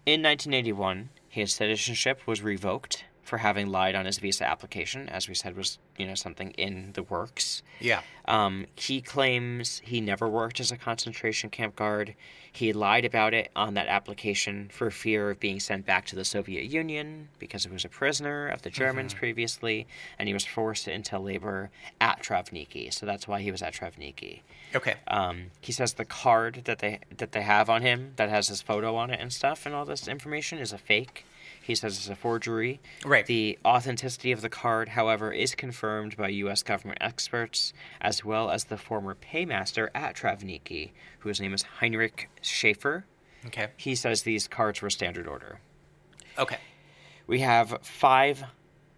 [0.06, 5.36] In 1981, his citizenship was revoked for having lied on his visa application, as we
[5.36, 7.62] said was, you know, something in the works.
[7.80, 8.02] Yeah.
[8.26, 12.16] Um, he claims he never worked as a concentration camp guard.
[12.52, 16.26] He lied about it on that application for fear of being sent back to the
[16.26, 19.86] Soviet Union because he was a prisoner of the Germans previously,
[20.18, 21.70] and he was forced into labor
[22.02, 22.92] at Trawniki.
[22.92, 24.42] So that's why he was at Trawniki.
[24.76, 24.96] Okay.
[25.08, 28.62] Um, he says the card that they that they have on him that has his
[28.62, 31.26] photo on it and stuff and all this information is a fake.
[31.70, 32.80] He says it's a forgery.
[33.06, 33.28] Right.
[33.28, 36.64] The authenticity of the card, however, is confirmed by U.S.
[36.64, 43.06] government experts as well as the former paymaster at Trawniki, whose name is Heinrich Schaefer.
[43.46, 43.68] Okay.
[43.78, 45.60] He says these cards were standard order.
[46.40, 46.58] Okay.
[47.28, 48.46] We have five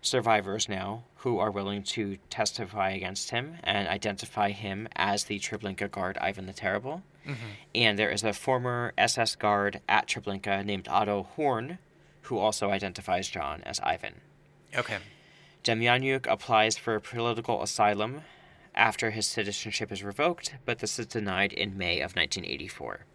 [0.01, 5.91] survivors now who are willing to testify against him and identify him as the Treblinka
[5.91, 7.03] guard Ivan the Terrible.
[7.27, 7.49] Mm-hmm.
[7.75, 11.77] And there is a former SS guard at Treblinka named Otto Horn
[12.23, 14.21] who also identifies John as Ivan.
[14.75, 14.97] Okay.
[15.63, 18.21] Demjanjuk applies for political asylum
[18.73, 23.05] after his citizenship is revoked, but this is denied in May of 1984.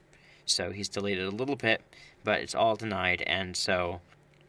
[0.45, 1.83] So he's delayed it a little bit,
[2.23, 4.01] but it's all denied, and so,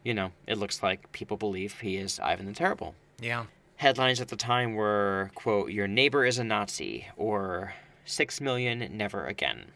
[0.04, 2.94] you know, it looks like people believe he is Ivan the Terrible.
[3.20, 3.46] Yeah.
[3.76, 9.26] Headlines at the time were, quote, Your neighbor is a Nazi, or Six Million Never
[9.26, 9.66] Again.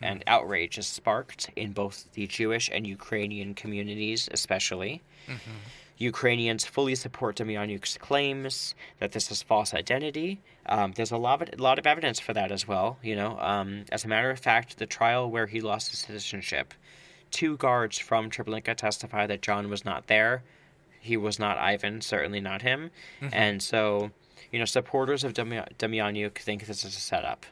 [0.00, 5.02] And outrage is sparked in both the Jewish and Ukrainian communities, especially.
[5.98, 10.40] Ukrainians fully support Demjanjuk's claims that this is false identity.
[10.66, 12.98] Um, there's a lot of, a lot of evidence for that as well.
[13.02, 16.72] You know, um, as a matter of fact, the trial where he lost his citizenship,
[17.32, 20.44] two guards from Treblinka testify that John was not there.
[21.00, 22.90] He was not Ivan, certainly not him.
[23.32, 24.10] And so,
[24.52, 27.44] you know, supporters of Demya- Demjanjuk think this is a setup,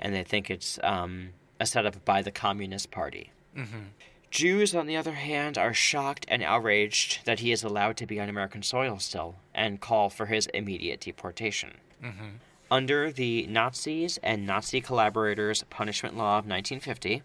[0.00, 1.30] and they think it's um,
[1.60, 3.30] a setup by the Communist Party.
[3.56, 3.78] Mm-hmm.
[4.30, 8.18] Jews, on the other hand, are shocked and outraged that he is allowed to be
[8.18, 11.74] on American soil still and call for his immediate deportation.
[12.02, 12.28] Mm-hmm.
[12.70, 17.22] Under the Nazis and Nazi collaborators punishment law of 1950,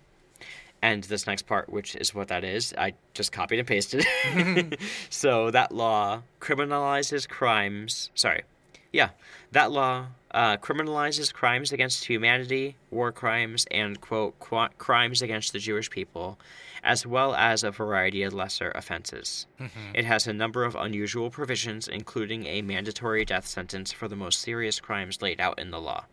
[0.82, 4.06] and this next part, which is what that is, I just copied and pasted.
[5.10, 8.12] so that law criminalizes crimes.
[8.14, 8.44] Sorry.
[8.92, 9.10] Yeah,
[9.52, 15.60] that law uh, criminalizes crimes against humanity, war crimes, and, quote, qu- crimes against the
[15.60, 16.40] Jewish people,
[16.84, 19.48] as well as a variety of lesser offenses.
[19.94, 24.40] It has a number of unusual provisions, including a mandatory death sentence for the most
[24.42, 26.06] serious crimes laid out in the law.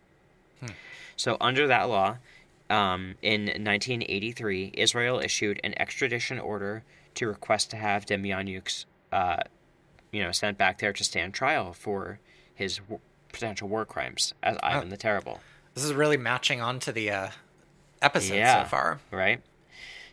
[1.16, 2.18] So, under that law,
[2.68, 6.82] um, in 1983, Israel issued an extradition order
[7.14, 9.42] to request to have Demjanjuk's, uh,
[10.10, 12.18] you know, sent back there to stand trial for
[12.54, 12.80] his
[13.36, 15.40] potential war crimes as Ivan the Terrible.
[15.74, 17.28] This is really matching on to the uh,
[18.00, 18.62] episode Yeah.
[18.64, 18.98] so far.
[19.10, 19.42] right?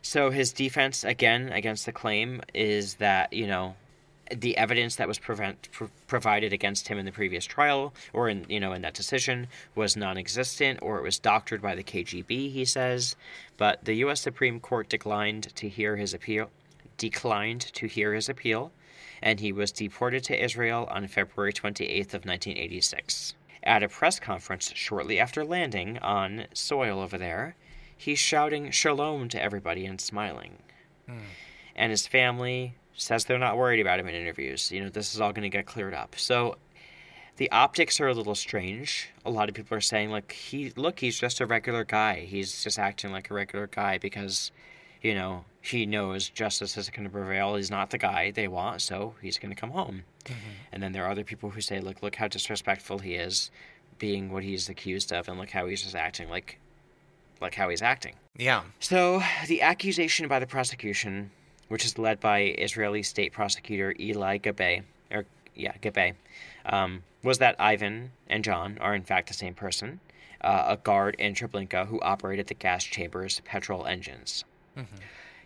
[0.02, 3.76] So his defense again against the claim is that you know
[4.36, 8.46] the evidence that was prevent, pr- provided against him in the previous trial or in
[8.50, 12.52] you know in that decision was non-existent or it was doctored by the KGB.
[12.52, 13.16] He says,
[13.58, 14.20] but the U.S.
[14.20, 16.50] Supreme Court declined to hear his appeal.
[16.98, 18.72] Declined to hear his appeal,
[19.24, 23.34] and he was deported to Israel on February 28th of 1986.
[23.64, 27.56] At a press conference shortly after landing on soil over there,
[27.98, 30.58] he's shouting shalom to everybody and smiling.
[31.08, 31.20] Hmm.
[31.74, 34.70] And his family says they're not worried about him in interviews.
[34.70, 36.16] You know, this is all going to get cleared up.
[36.18, 36.58] So
[37.38, 39.10] the optics are a little strange.
[39.26, 42.26] A lot of people are saying like he look, he's just a regular guy.
[42.26, 44.52] He's just acting like a regular guy because
[45.04, 47.56] you know, he knows justice is going to prevail.
[47.56, 50.04] He's not the guy they want, so he's going to come home.
[50.72, 53.52] And then there are other people who say, look, look how disrespectful he is.
[54.00, 56.60] being what he's accused of, and look how he's just acting like,
[57.42, 58.16] like how he's acting.
[58.36, 58.64] Yeah.
[58.80, 61.32] So the accusation by the prosecution,
[61.70, 65.26] which is led by Israeli state prosecutor Eli Gabay, or
[65.56, 66.16] yeah, Gabay,
[66.66, 70.00] um, was that Ivan and John are in fact the same person,
[70.42, 74.44] uh, a guard in Treblinka who operated the gas chambers petrol engines.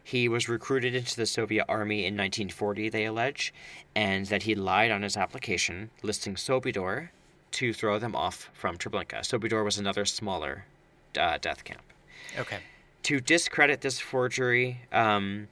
[0.03, 3.53] He was recruited into the Soviet army in 1940, they allege,
[3.93, 7.09] and that he lied on his application, listing Sobibor
[7.51, 9.19] to throw them off from Treblinka.
[9.19, 10.65] Sobibor was another smaller
[11.19, 11.81] uh, death camp
[12.37, 12.59] Okay.
[13.03, 15.49] to discredit this forgery, um,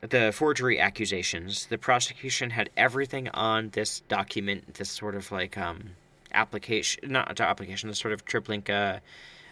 [0.00, 5.90] the forgery accusations, the prosecution had everything on this document, this sort of like um,
[6.32, 9.00] application, not application, this sort of Treblinka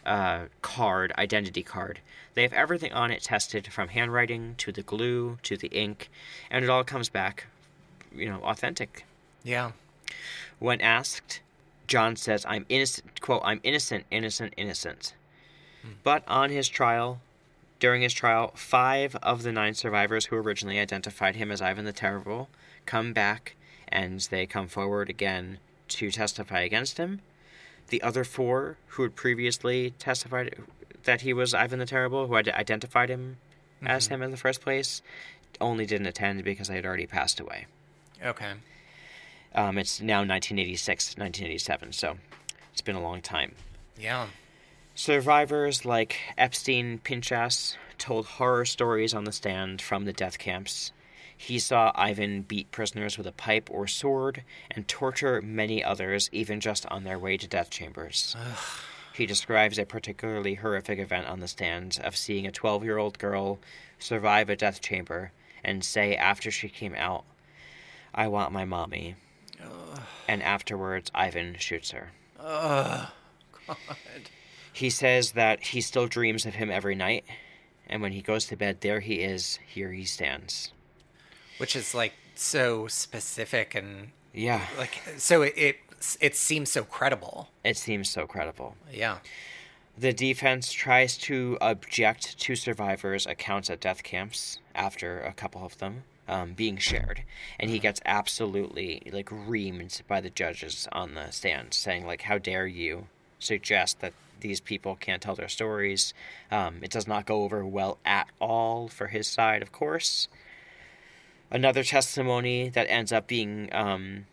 [0.07, 2.01] uh, card, identity card.
[2.34, 6.11] They have everything on it tested from handwriting to the glue to the ink,
[6.51, 7.46] and it all comes back,
[8.14, 9.05] you know, authentic.
[9.42, 9.72] Yeah.
[10.59, 11.40] When asked,
[11.86, 15.14] John says, I'm innocent, quote, I'm innocent, innocent, innocent.
[16.05, 17.20] But on his trial,
[17.78, 21.92] during his trial, five of the nine survivors who originally identified him as Ivan the
[21.92, 22.48] Terrible
[22.86, 23.57] come back
[23.88, 27.20] and they come forward again to testify against him.
[27.91, 30.57] The other four who had previously testified
[31.05, 33.36] that he was Ivan the Terrible, who had identified him
[33.84, 35.03] as him in the first place,
[35.61, 37.66] only didn't attend because they had already passed away.
[38.24, 38.53] Okay.
[39.55, 42.16] Um, it's now 1986, 1987, so
[42.72, 43.55] it's been a long time.
[43.99, 44.28] Yeah.
[44.95, 50.93] Survivors like Epstein Pinchas told horror stories on the stand from the death camps.
[51.43, 56.61] He saw Ivan beat prisoners with a pipe or sword and torture many others, even
[56.61, 58.36] just on their way to death chambers.
[59.14, 63.18] He describes a particularly horrific event on the stand of seeing a 12 year old
[63.18, 63.59] girl
[63.99, 65.32] survive a death chamber
[65.64, 67.24] and say after she came out,
[68.14, 69.14] I want my mommy.
[70.28, 72.11] And afterwards, Ivan shoots her.
[73.66, 73.78] God.
[74.74, 77.24] He says that he still dreams of him every night,
[77.86, 80.72] and when he goes to bed, there he is, here he stands.
[81.61, 85.76] Which is like so specific and Yeah, like so it it,
[86.20, 87.48] it seems so credible.
[87.62, 88.76] it seems so credible.
[88.92, 89.18] Yeah.
[89.98, 95.76] The defense tries to object to survivors' accounts at death camps after a couple of
[95.76, 97.24] them um, being shared,
[97.58, 102.38] and he gets absolutely like reamed by the judges on the stand, saying like, "How
[102.38, 103.08] dare you
[103.38, 106.14] suggest that these people can't tell their stories?"
[106.50, 110.28] Um, it does not go over well at all for his side, of course.
[111.51, 114.26] Another testimony that ends up being um,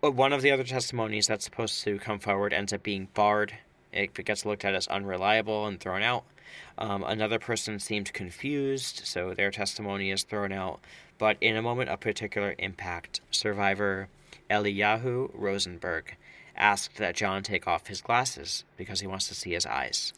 [0.00, 3.54] one of the other testimonies that's supposed to come forward ends up being barred.
[3.92, 6.24] It gets looked at as unreliable and thrown out.
[6.76, 10.80] Um, another person seemed confused, so their testimony is thrown out.
[11.16, 14.08] But in a moment of particular impact, survivor
[14.50, 16.16] Eliyahu Rosenberg
[16.56, 20.12] asked that John take off his glasses because he wants to see his eyes.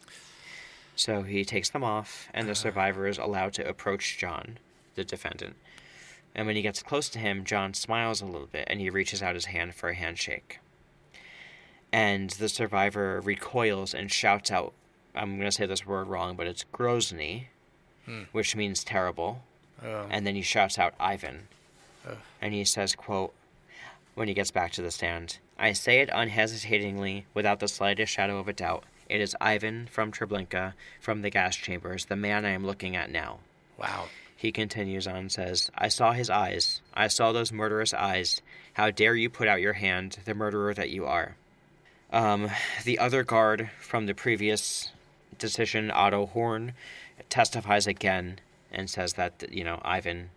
[0.97, 4.59] So he takes them off, and the survivor is allowed to approach John,
[4.95, 5.57] the defendant.
[6.35, 9.23] And when he gets close to him, John smiles a little bit and he reaches
[9.23, 10.61] out his hand for a handshake.
[11.93, 14.73] And the survivor recoils and shouts out,
[15.15, 17.47] I'm going to say this word wrong, but it's Grozny,
[18.07, 18.23] hmm.
[18.33, 19.43] which means terrible.
[19.85, 20.07] Oh.
[20.09, 21.49] And then he shouts out Ivan.
[22.41, 23.35] And he says, quote,
[24.15, 28.39] when he gets back to the stand, I say it unhesitatingly, without the slightest shadow
[28.39, 28.85] of a doubt.
[29.09, 33.11] It is Ivan from Treblinka, from the gas chambers, the man I am looking at
[33.11, 33.41] now.
[33.79, 34.07] Wow.
[34.41, 36.81] He continues on and says, I saw his eyes.
[36.95, 38.41] I saw those murderous eyes.
[38.73, 41.37] How dare you put out your hand, the murderer that you are?
[42.11, 42.49] Um,
[42.85, 44.93] the other guard from the previous
[45.39, 46.73] decision, Otto Horn,
[47.29, 48.39] testifies again
[48.73, 50.31] and says that, you know, Ivan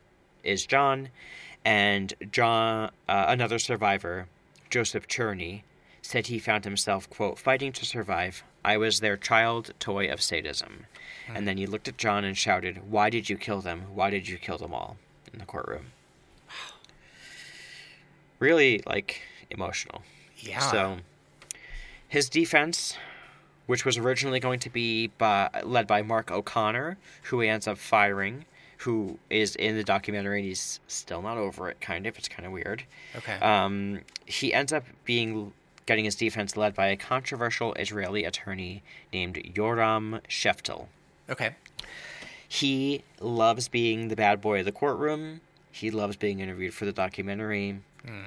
[0.43, 1.07] is John.
[1.63, 4.27] And John, uh, another survivor,
[4.69, 5.61] Joseph Cherney,
[6.01, 8.43] said he found himself, quote, fighting to survive.
[8.65, 10.87] I was their child toy of sadism.
[11.27, 13.83] And then he looked at John and shouted, Why did you kill them?
[13.93, 14.97] Why did you kill them all?
[15.33, 15.87] in the courtroom.
[18.39, 20.03] Really, like, emotional.
[20.37, 20.59] Yeah.
[20.59, 20.97] So,
[22.07, 22.97] his defense,
[23.67, 27.77] which was originally going to be by, led by Mark O'Connor, who he ends up
[27.77, 28.45] firing,
[28.79, 32.17] who is in the documentary and he's still not over it, kind of.
[32.17, 32.83] It's kind of weird.
[33.15, 33.35] Okay.
[33.35, 35.53] Um, he ends up being
[35.85, 40.87] getting his defense led by a controversial Israeli attorney named Yoram Sheftel.
[41.29, 41.55] Okay.
[42.47, 45.41] He loves being the bad boy of the courtroom.
[45.71, 47.79] He loves being interviewed for the documentary.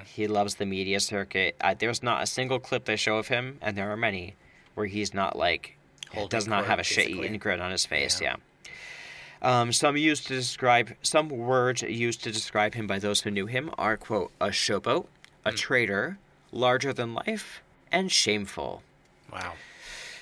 [0.07, 1.55] He loves the media circuit.
[1.61, 4.35] Uh, there's not a single clip they show of him, and there are many,
[4.75, 5.77] where he's not like
[6.13, 7.27] Holding does not court, have a basically.
[7.27, 8.21] eating grin on his face.
[8.21, 8.37] Yeah.
[9.43, 9.61] Yeah.
[9.61, 13.47] Um, some used to describe some words used to describe him by those who knew
[13.47, 15.07] him are quote a showboat,
[15.45, 16.19] a traitor,
[16.53, 17.61] larger than life,
[17.93, 18.83] and shameful.
[19.31, 19.53] Wow.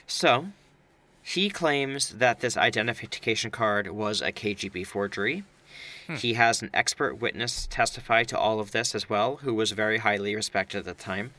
[0.06, 0.48] So,
[1.26, 5.42] he claims that this identification card was a KGB forgery.
[6.18, 9.98] He has an expert witness testify to all of this as well, who was very
[9.98, 11.32] highly respected at the time.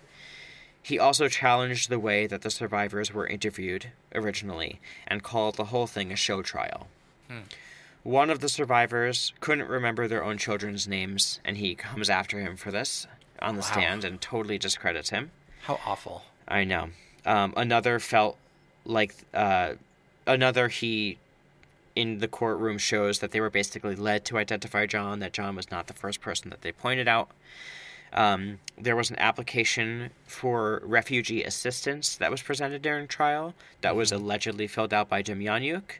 [0.81, 5.85] He also challenged the way that the survivors were interviewed originally and called the whole
[5.85, 6.87] thing a show trial.
[8.01, 12.55] One of the survivors couldn't remember their own children's names, and he comes after him
[12.55, 13.05] for this
[13.41, 13.67] on the Wow.
[13.67, 15.31] stand and totally discredits him.
[15.63, 16.23] How awful.
[16.47, 16.89] I know.
[17.25, 18.37] Um, another felt
[18.85, 19.73] like uh,
[20.25, 21.17] another he
[21.95, 25.19] in the courtroom shows that they were basically led to identify John.
[25.19, 27.29] That John was not the first person that they pointed out.
[28.13, 34.11] Um, there was an application for refugee assistance that was presented during trial that was
[34.11, 35.99] allegedly filled out by Demjanjuk,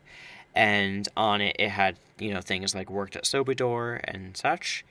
[0.54, 4.86] and on it it had you know things like worked at Sobibor and such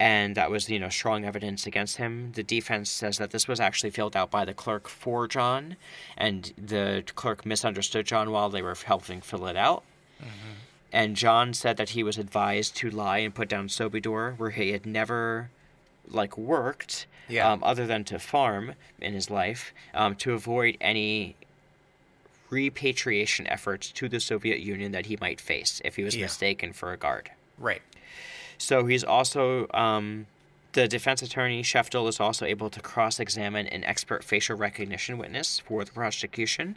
[0.00, 2.32] and that was you know strong evidence against him.
[2.34, 5.76] The defense says that this was actually filled out by the clerk for John,
[6.16, 9.82] and the clerk misunderstood John while they were helping fill it out.
[10.92, 14.72] And John said that he was advised to lie and put down Sobibor, where he
[14.72, 15.50] had never
[16.10, 17.52] like worked, Yeah.
[17.52, 21.36] um, other than to farm in his life, um, to avoid any
[22.50, 26.22] repatriation efforts to the Soviet Union that he might face if he was Yeah.
[26.24, 27.30] mistaken for a guard.
[27.58, 27.82] Right.
[28.58, 30.26] So he's also um,
[30.72, 35.84] the defense attorney Sheftel is also able to cross-examine an expert facial recognition witness for
[35.84, 36.76] the prosecution.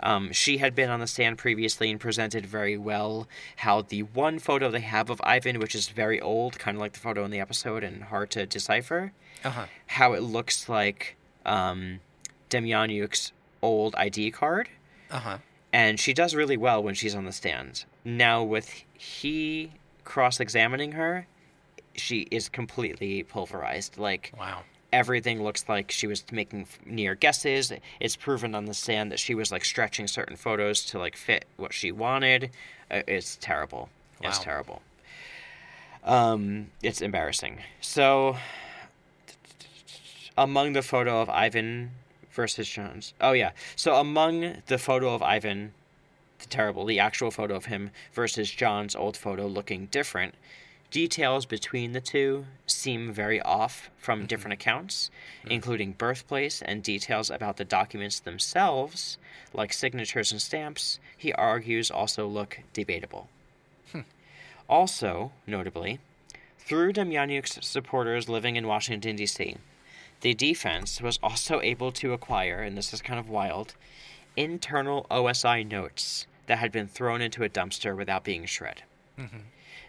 [0.00, 3.26] Um, she had been on the stand previously and presented very well
[3.56, 6.92] how the one photo they have of Ivan, which is very old, kind of like
[6.92, 9.12] the photo in the episode and hard to decipher,
[9.44, 9.66] Uh huh.
[9.86, 11.16] how it looks like
[11.46, 12.00] um,
[12.50, 14.68] Demjanjuk's old ID card
[15.10, 15.38] Uh huh.
[15.72, 17.84] and she does really well when she's on the stand.
[18.04, 18.68] Now, with
[18.98, 19.72] he
[20.10, 21.26] cross examining her,
[21.94, 23.96] she is completely pulverized.
[23.96, 24.62] Like, Wow.
[24.92, 27.72] everything looks like she was making near guesses.
[28.00, 31.44] It's proven on the stand that she was like stretching certain photos to like fit
[31.56, 32.50] what she wanted.
[32.90, 33.88] Uh, It's terrible.
[34.22, 34.82] It's terrible.
[36.04, 37.60] Um, it's embarrassing.
[37.80, 38.36] So,
[40.36, 41.92] among the photo of Ivan
[42.32, 43.14] versus John's.
[43.20, 43.52] Oh yeah.
[43.76, 45.72] So among the photo of Ivan,
[46.48, 50.34] terrible, the actual photo of him versus John's old photo looking different,
[50.90, 54.26] details between the two seem very off from mm-hmm.
[54.26, 55.10] different accounts,
[55.40, 55.52] mm-hmm.
[55.52, 59.18] including birthplace and details about the documents themselves,
[59.52, 63.28] like signatures and stamps, he argues also look debatable.
[63.92, 64.00] Hmm.
[64.68, 65.98] Also, notably,
[66.58, 69.56] through Demjanjuk's supporters living in Washington, D.C.,
[70.20, 73.74] the defense was also able to acquire, and this is kind of wild,
[74.36, 78.82] internal OSI notes that had been thrown into a dumpster without being shred.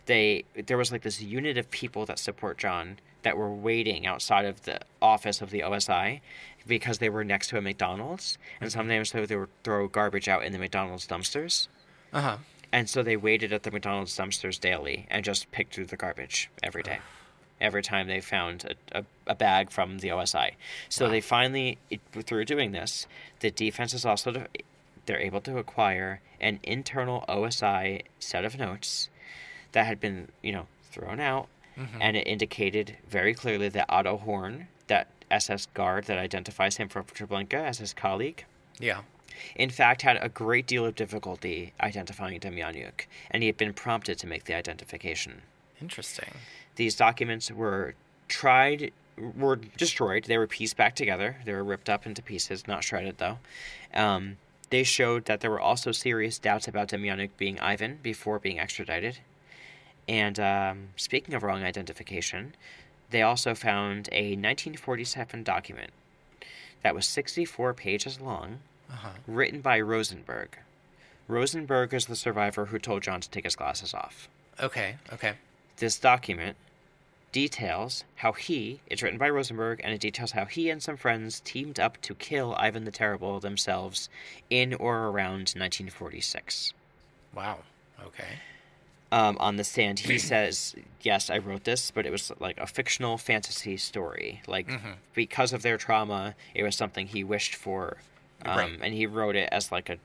[0.05, 4.45] They there was like this unit of people that support John that were waiting outside
[4.45, 6.21] of the office of the OSI
[6.67, 10.51] because they were next to a McDonald's, and sometimes they would throw garbage out in
[10.53, 11.67] the McDonald's dumpsters.
[12.13, 12.37] Uh huh.
[12.71, 16.49] And so they waited at the McDonald's dumpsters daily and just picked through the garbage
[16.63, 16.99] every day.
[17.61, 20.51] Every time they found a, a, a bag from the OSI.
[20.89, 23.07] So they finally, it, through doing this,
[23.39, 24.47] the defense is also, to,
[25.05, 29.09] they're able to acquire an internal OSI set of notes
[29.73, 31.47] that had been, you know, thrown out.
[31.77, 32.01] Mm-hmm.
[32.01, 37.05] And it indicated very clearly that Otto Horn, that SS guard that identifies him from
[37.05, 38.43] Treblinka as his colleague,
[38.79, 39.01] Yeah.
[39.55, 44.17] in fact had a great deal of difficulty identifying Demjanjuk, and he had been prompted
[44.19, 45.43] to make the identification.
[45.81, 46.33] Interesting.
[46.75, 47.95] These documents were
[48.27, 50.25] tried, were destroyed.
[50.25, 51.37] They were pieced back together.
[51.45, 53.39] They were ripped up into pieces, not shredded though.
[53.93, 54.37] Um,
[54.69, 59.19] they showed that there were also serious doubts about Demjanjuk being Ivan before being extradited.
[60.07, 62.55] And um, speaking of wrong identification,
[63.09, 65.91] they also found a 1947 document
[66.83, 68.59] that was 64 pages long
[68.89, 69.09] Uh huh.
[69.27, 70.57] written by Rosenberg.
[71.27, 74.27] Rosenberg is the survivor who told John to take his glasses off.
[74.59, 74.95] Okay.
[75.13, 75.33] Okay.
[75.81, 76.57] This document
[77.31, 81.39] details how he, it's written by Rosenberg, and it details how he and some friends
[81.39, 84.07] teamed up to kill Ivan the Terrible themselves
[84.51, 86.73] in or around 1946.
[87.33, 87.61] Wow.
[87.99, 88.27] Okay.
[89.11, 92.67] Um, on the stand, he says, Yes, I wrote this, but it was like a
[92.67, 94.43] fictional fantasy story.
[94.45, 94.69] Like,
[95.15, 97.97] because of their trauma, it was something he wished for.
[98.45, 98.79] Um, Right.
[98.83, 99.97] And he wrote it as like a,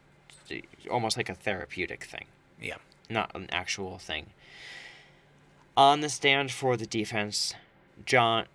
[0.91, 2.25] almost like a therapeutic thing.
[2.63, 2.77] Yeah.
[3.11, 4.29] not an actual thing.
[5.77, 7.55] On the stand for the defense,
[8.05, 8.47] John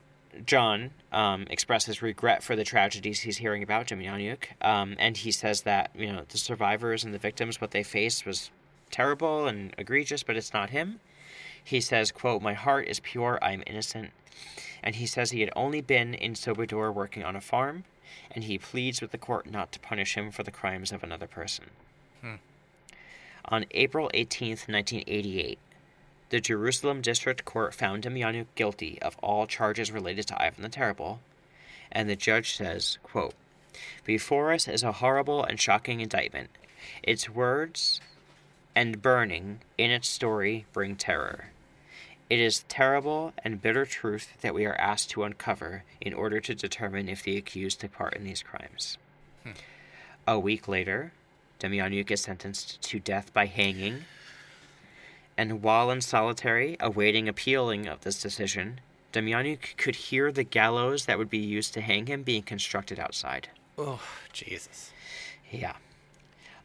[0.45, 5.61] John um, expresses regret for the tragedies he's hearing about Demjanjuk, um, and he says
[5.63, 8.49] that you know the survivors and the victims what they faced was
[8.89, 10.99] terrible and egregious, but it's not him.
[11.63, 13.37] He says, "quote My heart is pure.
[13.41, 14.11] I am innocent."
[14.83, 17.83] And he says he had only been in Sobibor working on a farm.
[18.33, 21.27] and he pleads with the court not to punish him for the crimes of another
[21.27, 21.65] person.
[23.45, 25.57] On April 18th, 1988,
[26.31, 31.19] the Jerusalem District Court found Demjanjuk guilty of all charges related to Ivan the Terrible,
[31.91, 33.33] and the judge says, quote,
[34.05, 36.49] Before us is a horrible and shocking indictment.
[37.03, 37.99] Its words
[38.73, 41.51] and burning in its story bring terror.
[42.29, 46.55] It is terrible and bitter truth that we are asked to uncover in order to
[46.55, 48.97] determine if the accused took part in these crimes.
[49.43, 49.51] Hmm.
[50.25, 51.11] A week later,
[51.59, 54.05] Demjanjuk is sentenced to death by hanging,
[55.37, 58.79] and while in solitary, awaiting appealing of this decision,
[59.13, 63.49] Demjanjuk could hear the gallows that would be used to hang him being constructed outside.
[63.77, 64.01] Oh,
[64.31, 64.91] Jesus.
[65.49, 65.73] Yeah.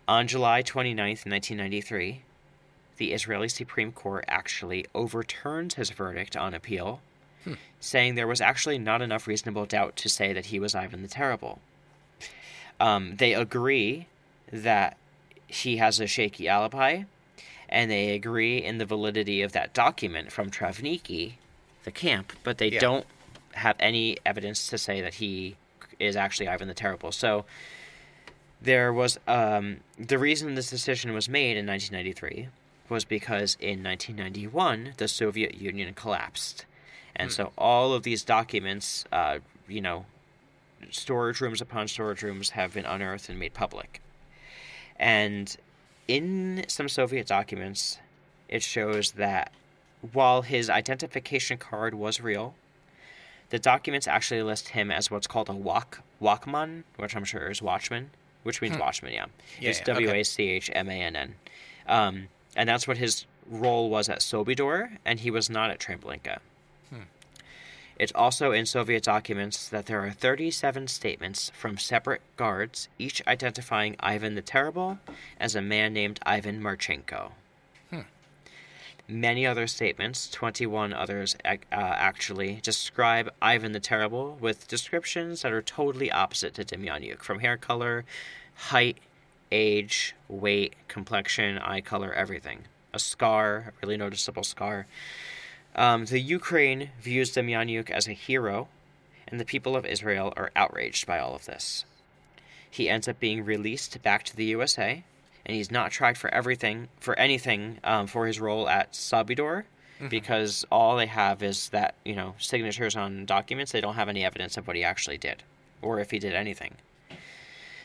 [0.06, 2.22] On July 29th, 1993,
[2.96, 7.00] the Israeli Supreme Court actually overturned his verdict on appeal,
[7.80, 11.08] saying there was actually not enough reasonable doubt to say that he was Ivan the
[11.08, 11.60] Terrible.
[12.80, 14.06] Um, they agree
[14.52, 14.96] that
[15.46, 17.04] he has a shaky alibi,
[17.68, 21.34] and they agree in the validity of that document from Trawniki,
[21.84, 22.80] the camp, but they Yeah.
[22.80, 23.06] don't
[23.54, 25.56] have any evidence to say that he
[25.98, 27.10] is actually Ivan the Terrible.
[27.12, 27.44] So
[28.60, 32.48] there was um, the reason this decision was made in 1993
[32.88, 36.64] was because in 1991 the Soviet Union collapsed,
[37.14, 39.38] and so all of these documents, uh,
[39.68, 40.06] you know,
[40.90, 44.00] storage rooms upon storage rooms have been unearthed and made public.
[44.98, 45.56] And
[46.08, 47.98] in some Soviet documents,
[48.48, 49.52] it shows that
[50.12, 52.54] while his identification card was real,
[53.50, 57.62] the documents actually list him as what's called a walk walkman, which I'm sure is
[57.62, 58.10] watchman,
[58.42, 59.12] which means watchman.
[59.12, 59.26] Yeah,
[59.60, 59.80] Yeah, it's.
[59.80, 61.34] W A C H M A N N,
[61.86, 66.38] um, and that's what his role was at Sobibor, and he was not at Treblinka.
[67.98, 73.96] It's also in Soviet documents that there are 37 statements from separate guards, each identifying
[74.00, 74.98] Ivan the Terrible
[75.40, 77.32] as a man named Ivan Marchenko.
[79.08, 85.62] Many other statements, 21 others uh, actually, describe Ivan the Terrible with descriptions that are
[85.62, 88.04] totally opposite to Demjanjuk, from hair color,
[88.54, 88.98] height,
[89.52, 92.64] age, weight, complexion, eye color, everything.
[92.92, 94.88] A scar, a really noticeable scar.
[95.76, 98.68] Um, the Ukraine views Demjanjuk as a hero,
[99.28, 101.84] and the people of Israel are outraged by all of this.
[102.68, 105.04] He ends up being released back to the USA,
[105.44, 109.64] and he's not tried for everything for anything um, for his role at Sobibor,
[110.08, 113.72] because all they have is that you know signatures on documents.
[113.72, 115.42] They don't have any evidence of what he actually did,
[115.82, 116.76] or if he did anything.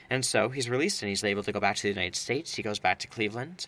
[0.10, 2.56] And so he's released, and he's able to go back to the United States.
[2.56, 3.68] He goes back to Cleveland,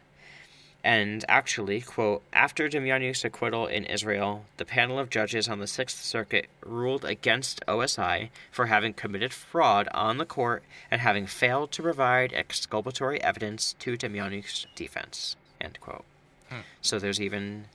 [0.84, 6.04] and actually, quote, after Demjanjuk's acquittal in Israel, the panel of judges on the Sixth
[6.04, 10.62] Circuit ruled against OSI for having committed fraud on the court
[10.92, 16.04] and having failed to provide exculpatory evidence to Demjanjuk's defense, end quote.
[16.50, 16.62] Hmm.
[16.82, 17.66] So there's even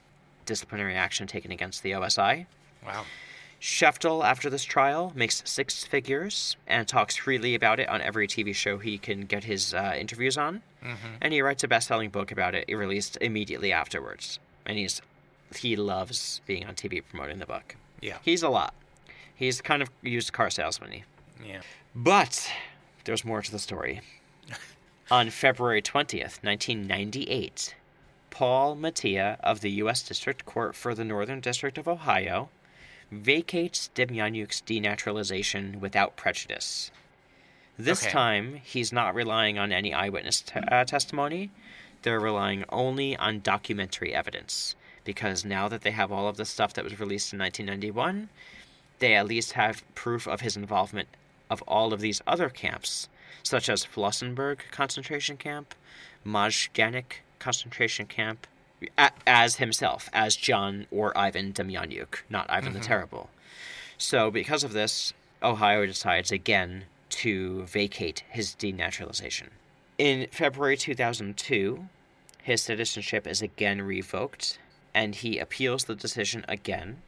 [0.44, 2.44] disciplinary action taken against the OSI.
[2.84, 3.04] Wow.
[3.60, 8.54] Sheftel, after this trial, makes six figures and talks freely about it on every TV
[8.54, 10.62] show he can get his uh, interviews on.
[11.20, 14.38] And he writes a best-selling book about it, released immediately afterwards.
[14.64, 15.02] And he's
[15.56, 17.74] he loves being on TV promoting the book.
[18.00, 18.18] Yeah.
[18.22, 18.74] He's a lot.
[19.34, 21.02] He's kind of used car salesman
[21.44, 21.60] Yeah.
[21.94, 22.50] But
[23.04, 24.02] there's more to the story.
[25.10, 27.74] on February 20th, 1998,
[28.30, 30.02] Paul Matia of the U.S.
[30.02, 32.50] District Court for the Northern District of Ohio
[33.10, 36.90] vacates Demjanjuk's denaturalization without prejudice.
[37.78, 38.10] This Okay.
[38.12, 41.50] time, he's not relying on any eyewitness t- uh, testimony.
[42.02, 44.74] They're relying only on documentary evidence.
[45.04, 48.28] Because now that they have all of the stuff that was released in 1991,
[48.98, 51.08] they at least have proof of his involvement
[51.48, 53.08] of all of these other camps,
[53.42, 55.74] such as Flossenburg concentration camp,
[56.26, 58.46] Majdanek concentration camp,
[59.26, 63.30] as himself, as John or Ivan Demjanjuk, not Ivan the Terrible.
[63.96, 69.48] So, because of this, Ohio decides again to vacate his denaturalization.
[69.98, 71.88] In February 2002,
[72.42, 74.58] his citizenship is again revoked,
[74.94, 76.98] and he appeals the decision again.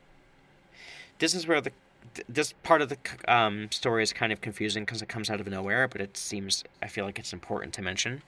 [1.18, 1.72] This is where the
[2.28, 2.96] this part of the
[3.28, 6.64] um, story is kind of confusing because it comes out of nowhere, but it seems
[6.82, 8.22] I feel like it's important to mention.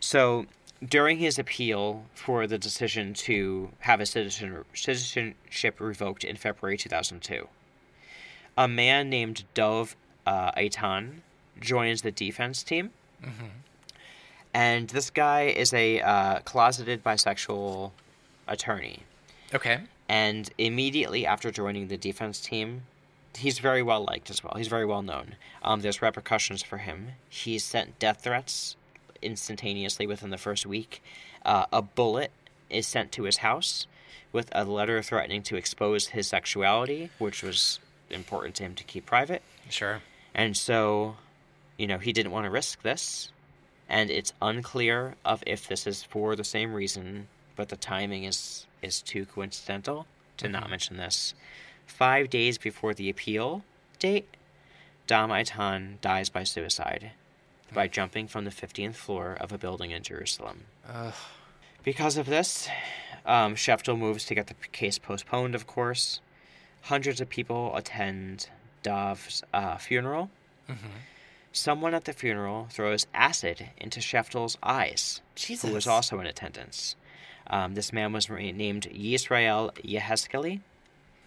[0.00, 0.46] So
[0.86, 7.48] during his appeal for the decision to have his citizen, citizenship revoked in February 2002,
[8.56, 9.96] a man named Dov
[10.26, 11.20] uh, Eitan
[11.60, 12.90] joins the defense team.
[14.52, 17.90] And this guy is a uh, closeted bisexual
[18.46, 19.00] attorney.
[19.52, 19.80] Okay.
[20.08, 22.82] And immediately after joining the defense team,
[23.36, 24.54] he's very well liked as well.
[24.56, 25.36] He's very well known.
[25.62, 27.12] Um, there's repercussions for him.
[27.28, 28.76] He's sent death threats
[29.24, 31.02] instantaneously within the first week.
[31.44, 32.30] Uh, a bullet
[32.70, 33.86] is sent to his house
[34.32, 37.78] with a letter threatening to expose his sexuality, which was
[38.10, 39.42] important to him to keep private.
[39.70, 40.02] Sure.
[40.34, 41.16] And so,
[41.76, 43.30] you know, he didn't want to risk this.
[43.88, 48.66] And it's unclear of if this is for the same reason, but the timing is
[48.82, 50.06] is too coincidental
[50.36, 51.34] to not mention this.
[51.86, 53.64] Five days before the appeal
[53.98, 54.28] date,
[55.06, 57.12] Dov Eitan dies by suicide
[57.72, 60.64] by jumping from the 15th floor of a building in Jerusalem.
[60.88, 61.14] Ugh.
[61.82, 62.68] Because of this,
[63.26, 66.20] um, Sheftel moves to get the case postponed, of course.
[66.82, 68.48] Hundreds of people attend
[68.82, 70.30] Dov's uh, funeral.
[71.52, 75.20] Someone at the funeral throws acid into Sheftel's eyes,
[75.68, 76.96] who was also in attendance.
[77.46, 80.60] Um, this man was re- named Yisrael Yeheskeli.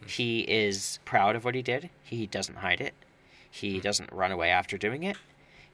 [0.06, 1.90] He is proud of what he did.
[2.04, 2.94] He doesn't hide it.
[3.50, 5.18] He doesn't run away after doing it.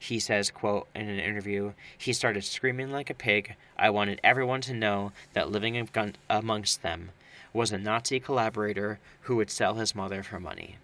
[0.03, 3.55] He says, quote, in an interview, he started screaming like a pig.
[3.77, 5.87] I wanted everyone to know that living
[6.29, 7.11] amongst them
[7.53, 10.75] was a Nazi collaborator who would sell his mother for money.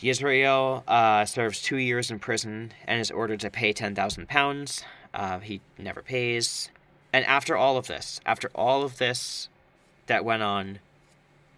[0.00, 4.82] Yisrael uh, serves two years in prison and is ordered to pay 10,000 pounds.
[5.12, 6.70] Uh, he never pays.
[7.12, 9.50] And after all of this, after all of this
[10.06, 10.78] that went on,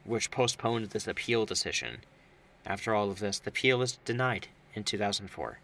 [0.02, 1.98] which postponed this appeal decision,
[2.66, 4.48] after all of this, the appeal is denied
[4.78, 5.58] in 2004.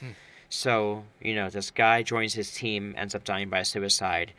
[0.00, 0.06] Hmm.
[0.48, 4.32] So, you know, this guy joins his team, ends up dying by suicide.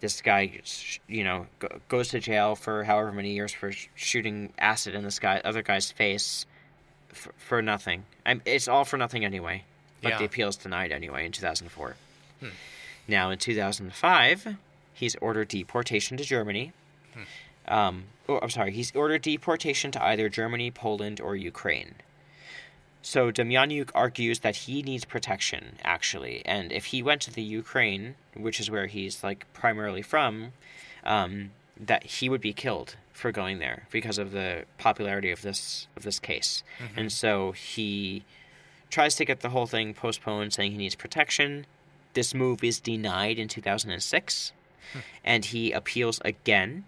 [0.00, 0.60] This guy,
[1.08, 1.46] you know,
[1.88, 5.90] goes to jail for however many years for shooting acid in this guy, other guy's
[5.90, 6.44] face
[7.08, 8.04] for, for nothing.
[8.26, 9.64] I'm, it's all for nothing anyway.
[10.02, 10.18] But Yeah.
[10.18, 11.96] the appeal is denied anyway in 2004.
[12.40, 12.48] Hmm.
[13.08, 14.56] Now, in 2005,
[14.92, 16.72] he's ordered deportation to Germany.
[17.14, 17.22] Hmm.
[17.74, 21.94] Um, oh, I'm sorry, he's ordered deportation to either Germany, Poland, or Ukraine.
[23.06, 28.16] So Demjanjuk argues that he needs protection, actually, and if he went to the Ukraine,
[28.34, 30.54] which is where he's like primarily from,
[31.04, 35.86] um, that he would be killed for going there because of the popularity of this
[35.96, 36.64] of this case,
[36.96, 38.24] and so he
[38.90, 41.64] tries to get the whole thing postponed, saying he needs protection.
[42.14, 44.52] This move is denied in 2006,
[45.24, 46.86] and he appeals again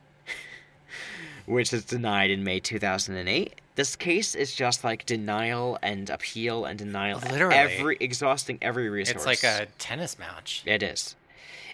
[1.49, 3.61] which is denied in May 2008.
[3.75, 7.21] This case is just like denial and appeal and denial.
[7.21, 7.55] Literally.
[7.55, 9.17] Every exhausting every resource.
[9.17, 10.63] It's like a tennis match.
[10.67, 11.17] It is.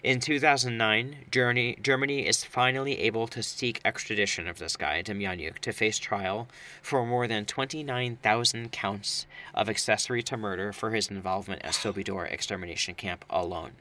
[0.03, 5.73] In 2009, Germany, Germany is finally able to seek extradition of this guy, Demjanjuk, to
[5.73, 6.47] face trial
[6.83, 9.25] for more than 29,000 counts
[9.55, 13.71] of accessory to murder for his involvement at Sobibor extermination camp alone.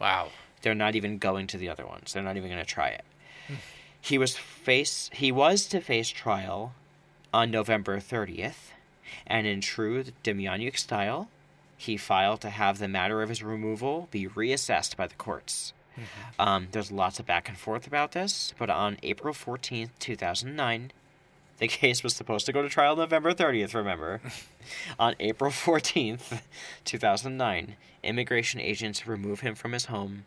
[0.00, 0.28] Wow.
[0.62, 2.14] They're not even going to the other ones.
[2.14, 3.04] They're not even going to try it.
[3.46, 3.54] Hmm.
[4.04, 6.74] He was face he was to face trial
[7.32, 8.72] on November 30th,
[9.26, 11.30] and in true Demjanjuk style,
[11.78, 15.72] he filed to have the matter of his removal be reassessed by the courts.
[16.38, 20.92] Um, there's lots of back and forth about this, but on April 14th, 2009,
[21.56, 24.20] the case was supposed to go to trial November 30th, remember?
[24.98, 26.42] on April 14th,
[26.84, 30.26] 2009, immigration agents remove him from his home.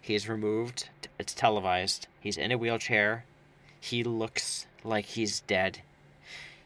[0.00, 0.88] He is removed,
[1.18, 2.06] it's televised.
[2.20, 3.24] He's in a wheelchair.
[3.80, 5.80] He looks like he's dead.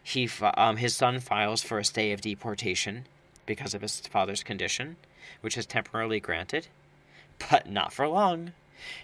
[0.03, 3.07] He um, his son files for a stay of deportation
[3.47, 4.97] because of his father's condition,
[5.41, 6.69] which is temporarily granted,
[7.51, 8.53] but not for long.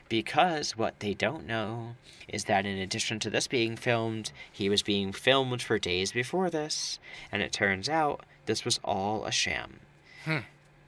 [0.08, 1.96] Because what they don't know
[2.28, 6.48] is that in addition to this being filmed, he was being filmed for days before
[6.48, 6.98] this,
[7.30, 9.80] and it turns out this was all a sham.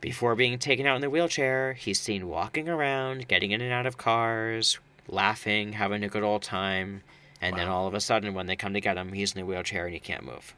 [0.00, 3.86] Before being taken out in the wheelchair, he's seen walking around, getting in and out
[3.86, 7.02] of cars, laughing, having a good old time,
[7.40, 9.46] and then all of a sudden, when they come to get him, he's in the
[9.46, 10.54] wheelchair and he can't move.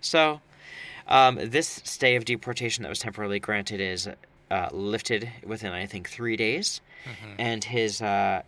[0.00, 0.40] So,
[1.08, 4.08] um, this stay of deportation that was temporarily granted is
[4.50, 6.80] uh, lifted within, I think, three days,
[7.38, 8.42] and his uh,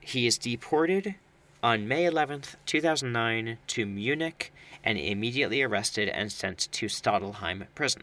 [0.00, 1.14] he is deported
[1.62, 4.52] on May 11th, 2009, to Munich,
[4.84, 8.02] and immediately arrested and sent to Stadelheim prison.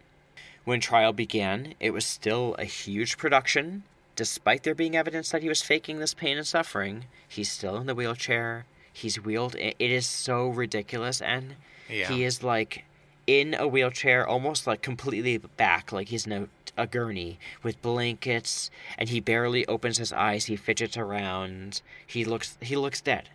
[0.65, 3.84] When trial began, it was still a huge production.
[4.15, 7.88] Despite there being evidence that he was faking this pain and suffering, he's still in
[7.88, 8.65] the wheelchair.
[8.91, 9.56] He's wheeled.
[9.56, 11.56] It is so ridiculous, and
[11.88, 12.10] Yeah.
[12.10, 12.84] he is like
[13.26, 18.69] in a wheelchair, almost like completely back, like he's in a, a gurney with blankets,
[18.98, 20.45] and he barely opens his eyes.
[20.45, 21.81] He fidgets around.
[22.06, 22.57] He looks.
[22.61, 23.30] He looks dead.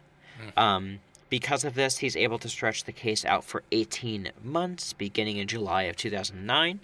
[0.56, 0.98] Um,
[1.30, 5.46] because of this, he's able to stretch the case out for 18 months, beginning in
[5.48, 6.80] July of 2009.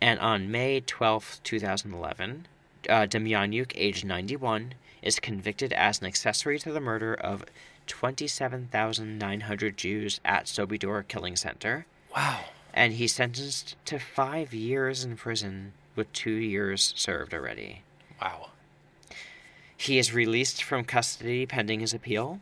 [0.00, 2.46] And on May 12th, 2011,
[2.88, 7.44] uh, Demjanjuk, aged 91, is convicted as an accessory to the murder of
[7.86, 12.44] 27,900 Jews at Sobibor Killing Center, Wow.
[12.74, 17.82] and he's sentenced to five years in prison with two years served already.
[18.20, 18.50] Wow.
[19.76, 22.40] He is released from custody pending his appeal.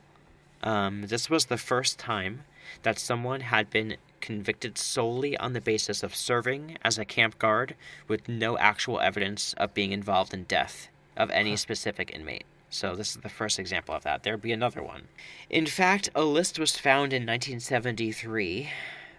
[0.63, 2.45] Um, this was the first time
[2.83, 7.75] that someone had been convicted solely on the basis of serving as a camp guard
[8.09, 12.47] with no actual evidence of being involved in death of any specific inmate.
[12.71, 14.23] So this is the first example of that.
[14.23, 15.09] There'd be another one.
[15.51, 18.71] In fact, a list was found in 1973,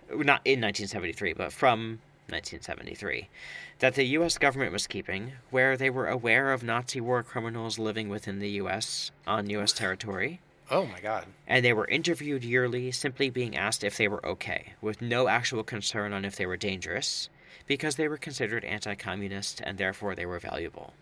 [0.09, 3.29] not in 1973, but from 1973,
[3.77, 4.39] that the U.S.
[4.39, 9.11] government was keeping, where they were aware of Nazi war criminals living within the U.S.
[9.27, 9.71] on U.S.
[9.71, 10.39] territory
[10.71, 11.25] Oh my God.
[11.47, 15.63] and they were interviewed yearly, simply being asked if they were okay, with no actual
[15.63, 17.29] concern on if they were dangerous,
[17.67, 20.93] because they were considered anti communist and therefore they were valuable.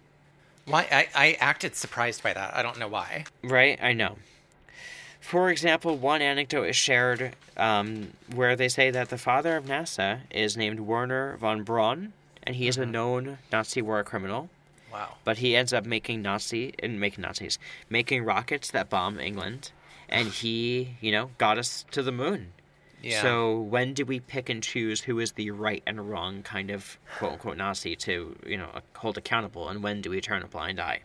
[0.66, 0.88] Why?
[0.92, 2.56] I, I acted surprised by that.
[2.56, 3.26] I don't know why.
[3.44, 3.78] Right?
[3.82, 4.18] I know.
[5.20, 10.22] For example, one anecdote is shared um, where they say that the father of NASA
[10.30, 12.12] is named Wernher von Braun,
[12.44, 14.50] and he is a known Nazi war criminal.
[14.94, 15.16] Wow.
[15.26, 17.58] but he ends up making Nazi and making Nazis,
[17.90, 19.72] making rockets that bomb England,
[20.08, 22.54] and he, you know, got us to the moon.
[23.02, 23.22] Yeah.
[23.22, 26.98] So when do we pick and choose who is the right and wrong kind of
[27.18, 30.80] quote unquote Nazi to you know hold accountable, and when do we turn a blind
[30.80, 31.02] eye?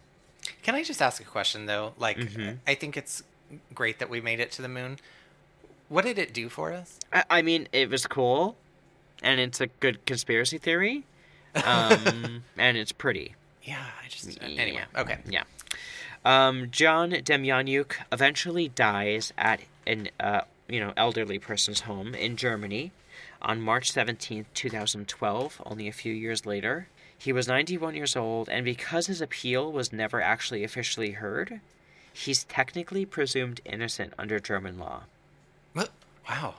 [0.63, 1.95] Can I just ask a question though?
[1.99, 2.57] Like, Mm-hmm.
[2.69, 3.23] I think it's
[3.75, 4.99] great that we made it to the moon.
[5.89, 6.99] What did it do for us?
[7.13, 8.57] I, I mean, it was cool,
[9.23, 11.05] and it's a good conspiracy theory,
[11.65, 13.35] um, and it's pretty.
[13.69, 14.81] Yeah, I just anyway.
[14.97, 15.19] Okay.
[15.29, 15.45] Yeah.
[16.25, 22.93] Um, John Demjanjuk eventually dies at an uh, you know elderly person's home in Germany
[23.43, 26.89] on March seventeenth, two 2012, only a few years later.
[27.21, 31.61] He was 91 years old, and because his appeal was never actually officially heard,
[32.13, 35.03] he's technically presumed innocent under German law.
[35.73, 35.91] What?
[36.29, 36.55] Wow.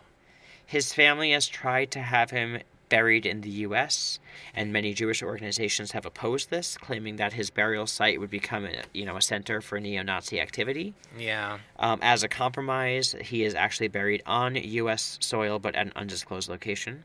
[0.65, 2.59] His family has tried to have him
[2.89, 4.19] buried in the U.S.,
[4.53, 8.81] and many Jewish organizations have opposed this, claiming that his burial site would become, a,
[8.93, 10.93] you know, a center for neo-Nazi activity.
[11.17, 11.59] Yeah.
[11.77, 15.17] Um, as a compromise, he is actually buried on U.S.
[15.21, 17.03] soil, but at an undisclosed location.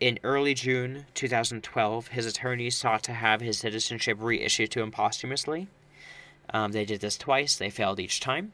[0.00, 5.66] In early June 2012, his attorneys sought to have his citizenship reissued to him posthumously.
[6.50, 7.56] Um, they did this twice.
[7.56, 8.52] They failed each time.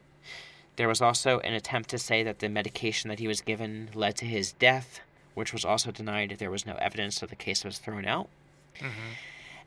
[0.75, 4.15] There was also an attempt to say that the medication that he was given led
[4.17, 4.99] to his death,
[5.35, 6.35] which was also denied.
[6.39, 8.29] There was no evidence, so the case was thrown out.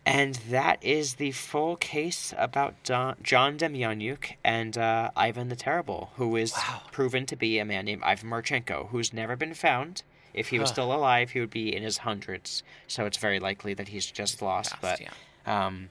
[0.07, 6.11] And that is the full case about Don, John Demjanjuk and uh, Ivan the Terrible,
[6.17, 6.83] who is Wow.
[6.93, 10.03] proven to be a man named Ivan Marchenko, who's never been found.
[10.33, 10.75] If he was Huh.
[10.75, 12.63] still alive, he would be in his hundreds.
[12.87, 14.71] So it's very likely that he's just lost.
[14.71, 15.67] Passed, but yeah.
[15.67, 15.91] um,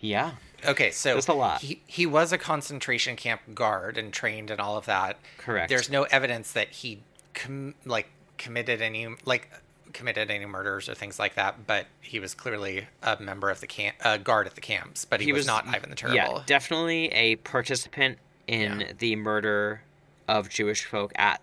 [0.00, 0.32] yeah,
[0.64, 1.60] Okay, so That's a lot.
[1.60, 5.18] He he was a concentration camp guard and trained and all of that.
[5.38, 5.68] Correct.
[5.68, 7.02] There's no evidence that he
[7.34, 9.48] com- like committed any like
[9.92, 13.66] committed any murders or things like that, but he was clearly a member of the
[13.66, 15.04] camp, uh, guard at the camps.
[15.04, 16.16] But he, was, not Ivan the Terrible.
[16.38, 18.92] Yeah, definitely a participant in Yeah.
[18.98, 19.82] the murder
[20.26, 21.42] of Jewish folk at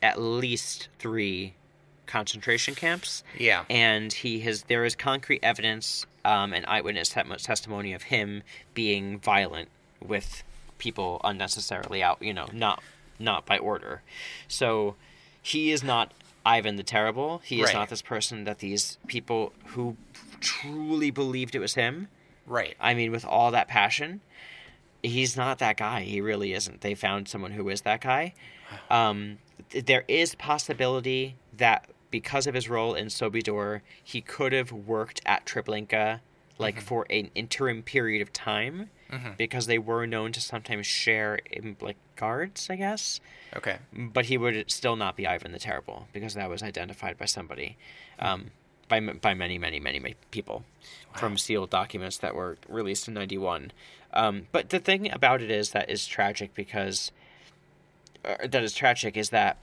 [0.00, 1.54] at least three
[2.06, 3.22] concentration camps.
[3.36, 3.64] Yeah.
[3.68, 7.10] and he has there is concrete evidence um, and eyewitness
[7.42, 8.42] testimony of him
[8.74, 9.68] being violent
[10.00, 10.42] with
[10.78, 12.22] people unnecessarily out.
[12.22, 12.82] You know, not
[13.18, 14.02] not by order.
[14.46, 14.94] So
[15.42, 16.12] he is not
[16.48, 17.42] Ivan the Terrible.
[17.44, 17.74] He is Right.
[17.74, 19.96] not this person that these people who
[20.40, 22.08] truly believed it was him.
[22.46, 22.74] Right.
[22.80, 24.20] I mean, with all that passion,
[25.02, 26.02] he's not that guy.
[26.02, 26.80] He really isn't.
[26.80, 28.34] They found someone who is that guy.
[28.90, 29.38] Um,
[29.70, 35.20] th- there is possibility that because of his role in Sobibor, he could have worked
[35.24, 36.20] at Treblinka
[36.58, 38.90] like for an interim period of time
[39.38, 41.38] because they were known to sometimes share
[41.80, 43.20] like guards, I guess.
[43.56, 43.78] Okay.
[43.92, 47.76] But he would still not be Ivan the Terrible because that was identified by somebody,
[48.18, 48.50] um,
[48.88, 50.64] by by many many many ma- people,
[51.14, 53.72] from sealed documents that were released in '91.
[54.12, 57.12] Um, but the thing about it is that is tragic because
[58.24, 59.58] uh, that is tragic is that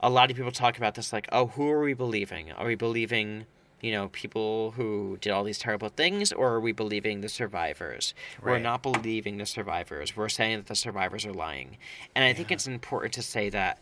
[0.00, 2.50] a lot of people talk about this like, oh, who are we believing?
[2.52, 3.46] Are we believing?
[3.80, 8.14] You know, people who did all these terrible things, or are we believing the survivors?
[8.42, 10.16] We're not believing the survivors.
[10.16, 11.78] We're saying that the survivors are lying.
[12.14, 13.78] And I think it's important to say that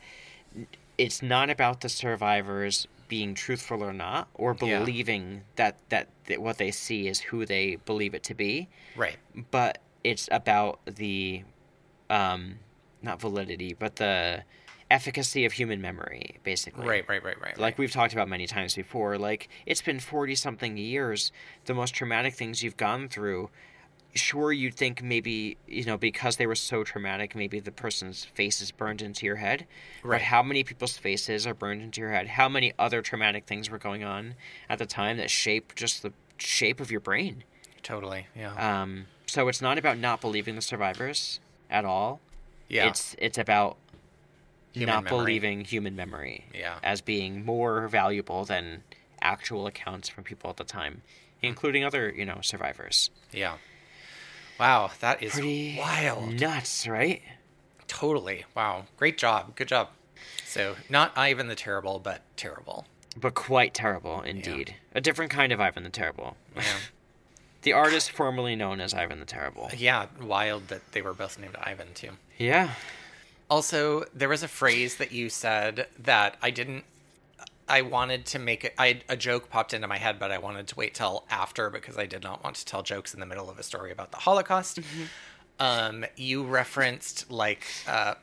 [0.96, 4.78] it's not about the survivors being truthful or not, or Yeah.
[4.80, 9.16] believing that, that that what they see is who they believe it to be, Right.
[9.50, 11.42] but it's about the,
[12.10, 12.58] um,
[13.02, 14.44] not validity, but the
[14.90, 16.86] efficacy of human memory, basically.
[16.86, 17.04] Right.
[17.08, 17.22] Right.
[17.22, 17.40] Right.
[17.40, 17.58] Right.
[17.58, 21.30] Like we've talked about many times before, like it's been 40 something years.
[21.66, 23.50] The most traumatic things you've gone through
[24.14, 28.60] sure you'd think maybe you know because they were so traumatic maybe the person's face
[28.60, 29.66] is burned into your head
[30.02, 30.16] Right.
[30.16, 33.68] but how many people's faces are burned into your head how many other traumatic things
[33.70, 34.34] were going on
[34.68, 37.44] at the time that shape just the shape of your brain
[37.82, 38.26] Totally.
[38.34, 38.82] Yeah.
[38.82, 41.38] um, so it's not about not believing the survivors
[41.70, 42.20] at all
[42.68, 42.88] yeah.
[42.88, 43.76] it's it's about
[44.72, 45.18] Human not memory.
[45.18, 46.78] believing human memory Yeah.
[46.82, 48.84] as being more valuable than
[49.20, 51.02] actual accounts from people at the time
[51.42, 53.54] including other you know survivors yeah.
[54.60, 56.40] Wow, that is pretty wild.
[56.40, 57.22] nuts right
[57.86, 58.44] Totally.
[58.54, 58.84] Wow.
[58.98, 59.56] Great job.
[59.56, 59.88] Good job.
[60.44, 62.84] So, not Ivan the Terrible, but terrible.
[63.16, 64.74] but quite terrible indeed.
[64.94, 66.36] A different kind of Ivan the Terrible.
[66.54, 66.62] Yeah.
[67.62, 69.68] The artist formerly known as Ivan the Terrible.
[69.76, 72.10] yeah, wild that they were both named Ivan, too.
[72.38, 72.74] Yeah.
[73.50, 76.84] Also, there was a phrase that you said that I didn't.
[77.68, 78.74] I wanted to make it.
[78.78, 81.96] I a joke popped into my head, but I wanted to wait till after because
[81.96, 84.18] I did not want to tell jokes in the middle of a story about the
[84.18, 84.80] Holocaust.
[85.60, 88.14] Um, you referenced like uh,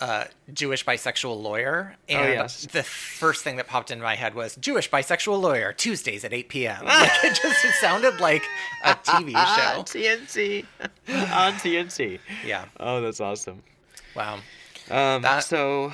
[0.00, 2.66] uh, Jewish bisexual lawyer, and yes.
[2.66, 6.48] the first thing that popped into my head was Jewish bisexual lawyer Tuesdays at eight
[6.48, 6.84] p.m.
[6.84, 8.42] like it just it sounded like
[8.84, 9.82] a TV show.
[9.82, 10.64] TNT.
[11.08, 12.18] On TNT.
[12.44, 12.66] Yeah.
[12.80, 13.62] Oh, that's awesome.
[14.14, 14.40] Wow.
[14.90, 15.92] Um, That- so,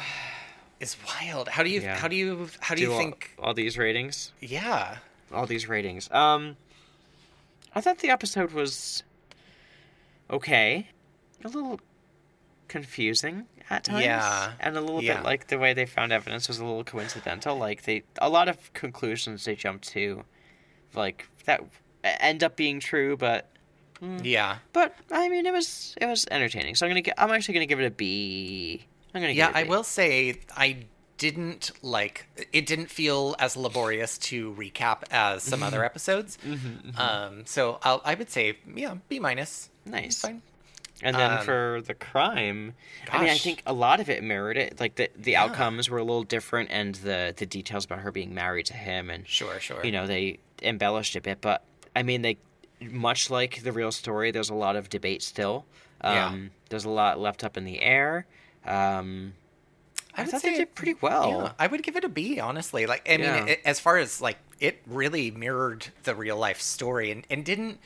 [0.81, 1.49] It's wild.
[1.49, 1.81] How do you?
[1.83, 1.97] Yeah.
[1.97, 2.49] How do you?
[2.61, 3.35] How do do you all, think?
[3.39, 4.33] all these ratings?
[4.41, 4.97] Yeah.
[5.33, 6.11] All these ratings.
[6.11, 6.57] Um,
[7.75, 9.03] I thought the episode was
[10.31, 10.89] okay.
[11.45, 11.81] A little
[12.69, 14.05] confusing at times.
[14.05, 14.53] Yeah.
[14.61, 15.17] And a little Yeah.
[15.17, 17.57] bit like the way they found evidence was a little coincidental.
[17.57, 20.25] Like they, a lot of conclusions they jumped to,
[20.95, 21.63] like that
[22.03, 23.51] end up being true, but
[24.23, 24.59] Yeah.
[24.73, 26.75] but I mean it was it was entertaining.
[26.75, 28.85] So I'm gonna I'm actually gonna give it a B.
[29.15, 30.85] I'm gonna Yeah, give it a I will say I
[31.19, 36.39] didn't like it didn't feel as laborious to recap as some other episodes.
[36.97, 39.69] Um so I'll I would say yeah, B minus.
[39.85, 40.21] Nice.
[40.23, 40.43] Fine.
[41.03, 42.75] And then Um, for the crime,
[43.11, 44.79] I mean, I think a lot of it mirrored it.
[44.81, 48.35] Like the the outcomes were a little different, and the the details about her being
[48.35, 49.83] married to him, and Sure, sure.
[49.83, 51.41] you know, they embellished a bit.
[51.41, 51.65] But
[51.97, 52.37] I mean, they
[52.81, 54.31] much like the real story.
[54.31, 55.67] There's a lot of debate still.
[56.01, 56.39] Um, Yeah.
[56.71, 58.27] There's a lot left up in the air.
[58.65, 59.35] Um,
[60.17, 61.29] I, would thought say they did pretty well.
[61.31, 62.87] Yeah, I would give it a B, honestly.
[62.87, 63.45] Like, I mean, Yeah.
[63.47, 67.79] it, as far as like, it really mirrored the real life story, and, and didn't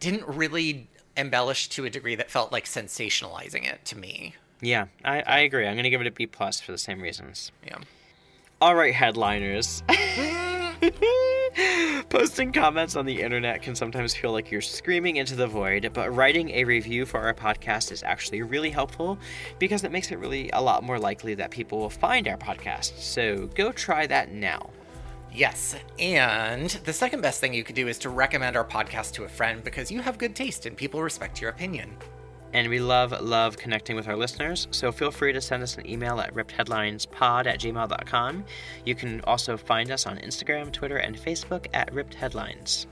[0.00, 4.34] didn't really embellish to a degree that felt like sensationalizing it to me.
[4.62, 5.66] Yeah, I, I agree.
[5.66, 7.52] I'm gonna give it a B plus for the same reasons.
[7.64, 7.78] Yeah.
[8.60, 9.82] All right, headliners.
[12.08, 16.14] Posting comments on the internet can sometimes feel like you're screaming into the void, but
[16.14, 19.18] writing a review for our podcast is actually really helpful
[19.58, 22.98] because it makes it really a lot more likely that people will find our podcast.
[22.98, 24.70] So go try that now.
[25.32, 29.24] Yes, and the second best thing you could do is to recommend our podcast to
[29.24, 31.96] a friend because you have good taste and people respect your opinion.
[32.52, 35.88] And we love, love connecting with our listeners, so feel free to send us an
[35.88, 38.44] email at rippedheadlinespod at gmail.com.
[38.84, 42.86] You can also find us on Instagram, Twitter, and Facebook at Ripped Headlines.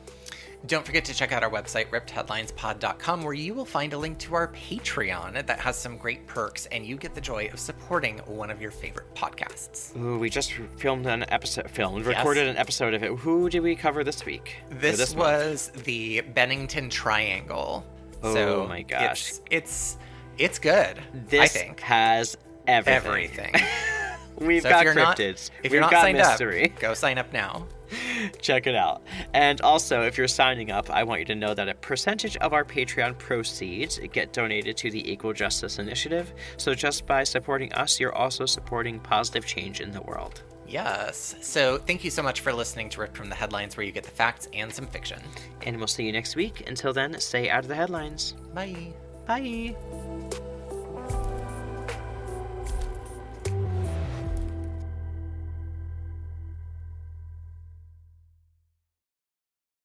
[0.66, 4.34] Don't forget to check out our website, rippedheadlinespod.com, where you will find a link to
[4.34, 8.50] our Patreon that has some great perks, and you get the joy of supporting one
[8.50, 9.96] of your favorite podcasts.
[9.96, 13.12] Ooh, we just filmed an episode, filmed, recorded an episode of it.
[13.18, 14.56] Who did we cover this week?
[14.68, 15.16] This, month?
[15.16, 17.86] was the Bennington Triangle.
[18.22, 19.30] Oh so my gosh.
[19.30, 19.98] It's it's,
[20.38, 20.98] it's good.
[21.28, 22.36] This I think has
[22.66, 23.54] everything.
[23.54, 23.54] everything.
[24.40, 25.50] We've So got if you're not cryptids.
[25.62, 26.70] if We've you're not got signed mystery.
[26.70, 27.66] up, go sign up now.
[28.40, 29.02] Check it out.
[29.34, 32.52] And also, if you're signing up, I want you to know that a percentage of
[32.52, 36.32] our Patreon proceeds get donated to the Equal Justice Initiative.
[36.56, 40.42] So just by supporting us, you're also supporting positive change in the world.
[40.68, 41.34] Yes.
[41.40, 44.04] So thank you so much for listening to Ripped from the Headlines, where you get
[44.04, 45.20] the facts and some fiction.
[45.62, 46.68] And we'll see you next week.
[46.68, 48.34] Until then, stay out of the headlines.
[48.54, 48.92] Bye.
[49.26, 49.76] Bye.